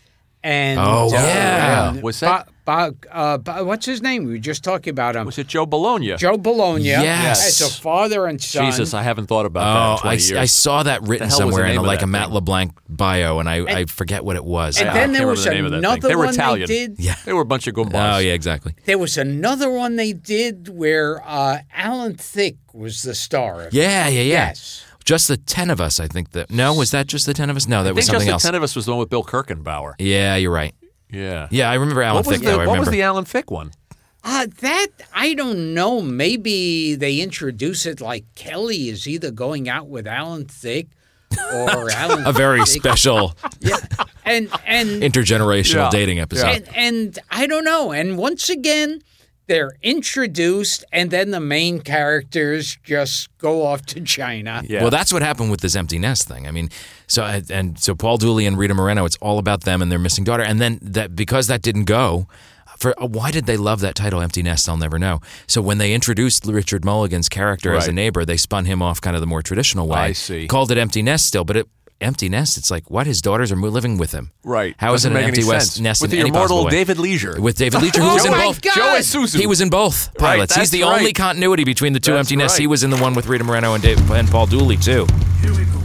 and 0.44 0.80
Oh, 0.80 1.08
uh, 1.08 1.12
yeah. 1.12 1.90
and 1.92 2.04
Was 2.04 2.20
that- 2.22 2.46
Bo- 2.48 2.52
Bo- 2.70 2.94
uh, 3.12 3.38
Bo- 3.40 3.64
what's 3.64 3.88
his 3.88 4.00
name? 4.04 4.26
We 4.26 4.34
were 4.34 4.38
just 4.38 4.64
talking 4.64 4.92
about 4.92 5.16
him. 5.16 5.26
Was 5.26 5.40
it 5.40 5.48
Joe 5.48 5.66
Bologna? 5.66 6.16
Joe 6.18 6.38
Bologna 6.38 6.84
Yes. 6.84 7.48
It's 7.48 7.62
a 7.62 7.82
father 7.82 8.28
and 8.28 8.40
son. 8.40 8.66
Jesus, 8.66 8.94
I 8.94 9.02
haven't 9.02 9.26
thought 9.26 9.48
about 9.48 10.00
that. 10.02 10.06
Oh, 10.06 10.10
in 10.10 10.12
I, 10.12 10.14
years. 10.14 10.32
I 10.34 10.46
saw 10.46 10.84
that 10.84 11.02
written 11.02 11.30
hell 11.30 11.48
was 11.48 11.56
the 11.56 11.58
somewhere 11.58 11.72
in 11.72 11.78
a, 11.78 11.82
like 11.82 12.00
that 12.02 12.06
a 12.06 12.08
Matt 12.08 12.26
thing? 12.26 12.36
LeBlanc 12.36 12.72
bio, 12.88 13.40
and 13.40 13.50
I, 13.50 13.80
I 13.80 13.86
forget 13.86 14.24
what 14.24 14.36
it 14.36 14.46
was. 14.46 14.80
and 14.80 14.96
then 14.96 15.14
there 15.14 15.26
was 15.26 15.44
the 15.44 15.50
name 15.50 15.66
of 15.66 15.72
that 15.72 15.78
another 15.78 16.02
thing. 16.02 16.10
They 16.10 16.16
were 16.16 16.26
one 16.26 16.34
Italian. 16.36 16.68
they 16.68 16.88
did. 16.88 17.00
Yeah. 17.00 17.16
They 17.26 17.34
were 17.34 17.42
a 17.42 17.46
bunch 17.46 17.66
of 17.66 17.74
goombas. 17.74 18.16
oh 18.16 18.20
yeah, 18.20 18.34
exactly. 18.34 18.76
There 18.86 19.00
was 19.00 19.18
another 19.18 19.72
one 19.72 19.96
they 19.96 20.14
did 20.14 20.70
where 20.70 21.24
uh, 21.26 21.60
Alan 21.74 22.16
Thicke 22.18 22.58
was 22.74 23.02
the 23.02 23.16
star. 23.16 23.70
Yeah, 23.72 24.08
yeah, 24.10 24.22
yeah. 24.22 24.22
Yes. 24.22 24.86
Just 25.06 25.28
the 25.28 25.38
ten 25.38 25.72
of 25.72 25.82
us, 25.82 26.00
I 26.00 26.08
think. 26.08 26.32
That 26.32 26.52
no, 26.52 26.76
was 26.76 26.92
that 26.92 27.08
just 27.08 27.26
the 27.26 27.34
ten 27.34 27.50
of 27.50 27.56
us? 27.58 27.68
No, 27.68 27.84
that 27.84 27.90
I 27.90 27.94
was 27.94 28.06
something 28.06 28.28
just 28.28 28.32
else. 28.32 28.44
the 28.44 28.48
ten 28.50 28.56
of 28.56 28.62
us 28.62 28.76
was 28.76 28.86
the 28.86 28.92
one 28.92 29.00
with 29.00 29.10
Bill 29.10 29.24
Kirchenbauer. 29.24 29.94
yeah, 29.98 30.36
you're 30.36 30.52
right. 30.52 30.76
Yeah. 31.12 31.48
Yeah, 31.52 31.70
I 31.72 31.76
remember 31.76 32.02
Alan 32.04 32.18
What 32.18 32.28
was, 32.28 32.40
the, 32.40 32.46
though. 32.46 32.54
I 32.54 32.58
what 32.58 32.64
remember. 32.64 32.80
was 32.82 32.90
the 32.90 33.02
Alan 33.02 33.26
Thicke 33.26 33.52
one? 33.52 33.72
Uh, 34.24 34.48
that 34.62 34.88
I 35.14 35.34
don't 35.34 35.74
know. 35.74 36.02
Maybe 36.02 36.96
they 36.96 37.20
introduce 37.22 37.86
it 37.86 38.02
like 38.02 38.26
Kelly 38.36 38.90
is 38.90 39.08
either 39.08 39.32
going 39.32 39.70
out 39.70 39.88
with 39.88 40.06
Alan 40.08 40.46
Thicke 40.46 40.90
or 41.54 41.90
Alan. 41.96 42.26
a 42.28 42.32
very 42.34 42.60
Thicke. 42.66 42.82
special 42.82 43.34
Yeah, 43.62 43.78
and 44.26 44.50
and 44.68 45.02
intergenerational 45.02 45.76
Yeah. 45.76 45.90
dating 45.90 46.20
episode. 46.20 46.46
and 46.48 46.70
and 46.76 47.20
I 47.32 47.48
don't 47.48 47.64
know. 47.64 47.92
And 47.92 48.18
once 48.18 48.50
again, 48.50 49.02
they're 49.50 49.74
introduced, 49.82 50.86
and 50.94 51.12
then 51.12 51.32
the 51.32 51.40
main 51.40 51.82
characters 51.82 52.78
just 52.84 53.36
go 53.40 53.66
off 53.66 53.86
to 53.88 54.00
China. 54.02 54.62
Yeah. 54.66 54.82
Well, 54.82 54.92
that's 54.92 55.12
what 55.12 55.24
happened 55.24 55.52
with 55.52 55.60
this 55.60 55.76
empty 55.76 56.00
nest 56.00 56.28
thing. 56.28 56.48
I 56.48 56.52
mean, 56.52 56.70
so 57.08 57.24
and 57.24 57.78
so 57.78 57.96
Paul 57.96 58.18
Dooley 58.18 58.46
and 58.46 58.58
Rita 58.58 58.76
Moreno, 58.76 59.04
it's 59.06 59.18
all 59.18 59.40
about 59.40 59.62
them 59.62 59.82
and 59.82 59.92
their 59.92 60.00
missing 60.00 60.24
daughter. 60.24 60.44
And 60.44 60.62
then 60.62 60.80
that 60.82 61.16
because 61.16 61.48
that 61.48 61.62
didn't 61.62 61.86
go. 61.86 62.28
For 62.78 62.98
uh, 63.02 63.08
why 63.08 63.32
did 63.32 63.46
they 63.46 63.58
love 63.58 63.82
that 63.82 63.96
title, 63.96 64.22
Empty 64.22 64.42
Nest? 64.42 64.70
I'll 64.70 64.78
never 64.78 64.98
know. 64.98 65.20
So 65.48 65.62
when 65.62 65.80
they 65.80 65.94
introduced 65.94 66.46
Richard 66.46 66.84
Mulligan's 66.84 67.28
character 67.28 67.74
as 67.74 67.90
a 67.90 67.92
neighbor, 67.92 68.24
they 68.24 68.38
spun 68.38 68.64
him 68.64 68.82
off 68.82 69.02
kind 69.02 69.18
of 69.18 69.22
the 69.22 69.28
more 69.28 69.42
traditional 69.42 69.86
way. 69.86 70.00
I 70.00 70.12
see. 70.14 70.48
Called 70.48 70.72
it 70.72 70.78
Empty 70.78 71.02
Nest 71.02 71.26
still, 71.26 71.44
but 71.44 71.58
it 71.58 71.68
empty 72.02 72.30
nest. 72.30 72.58
It's 72.58 72.72
like 72.72 72.90
what 72.90 73.08
his 73.08 73.22
daughters 73.22 73.52
are 73.52 73.56
living 73.56 73.98
with 73.98 74.12
him. 74.12 74.32
Right. 74.44 74.76
How 74.78 74.94
is 74.94 75.04
Doesn't 75.04 75.12
it 75.12 75.16
an 75.16 75.22
make 75.22 75.28
empty 75.30 75.44
west 75.44 75.82
nest 75.82 76.02
With 76.02 76.12
in 76.12 76.18
the 76.18 76.22
any 76.22 76.32
possible 76.32 76.58
immortal 76.60 76.66
way? 76.66 76.72
David 76.72 76.98
Leisure. 77.00 77.40
With 77.42 77.58
David 77.58 77.82
Leisure, 77.82 78.02
who 78.02 78.14
was 78.14 78.26
Oh 78.26 78.28
in 78.28 78.32
my 78.32 78.46
both. 78.46 78.62
God! 78.62 78.74
Joe 78.74 78.96
Isuzu. 78.98 79.40
He 79.40 79.48
was 79.48 79.62
in 79.62 79.70
both 79.70 80.14
pilots. 80.18 80.56
He's 80.56 80.70
that's 80.70 80.72
the 80.72 80.84
only 80.84 81.06
right. 81.06 81.16
continuity 81.16 81.64
between 81.64 81.94
the 81.94 82.00
two 82.00 82.14
That's 82.14 82.28
empty 82.28 82.36
nests. 82.36 82.58
He 82.58 82.68
was 82.68 82.84
in 82.84 82.90
the 82.90 82.98
one 82.98 83.14
with 83.14 83.28
Rita 83.28 83.44
Moreno 83.44 83.74
and 83.74 83.84
Dave 83.84 84.12
and 84.12 84.28
Paul 84.30 84.46
Dooley 84.48 84.78
too. 84.78 85.06
Here 85.42 85.52
we 85.52 85.66
go, 85.66 85.79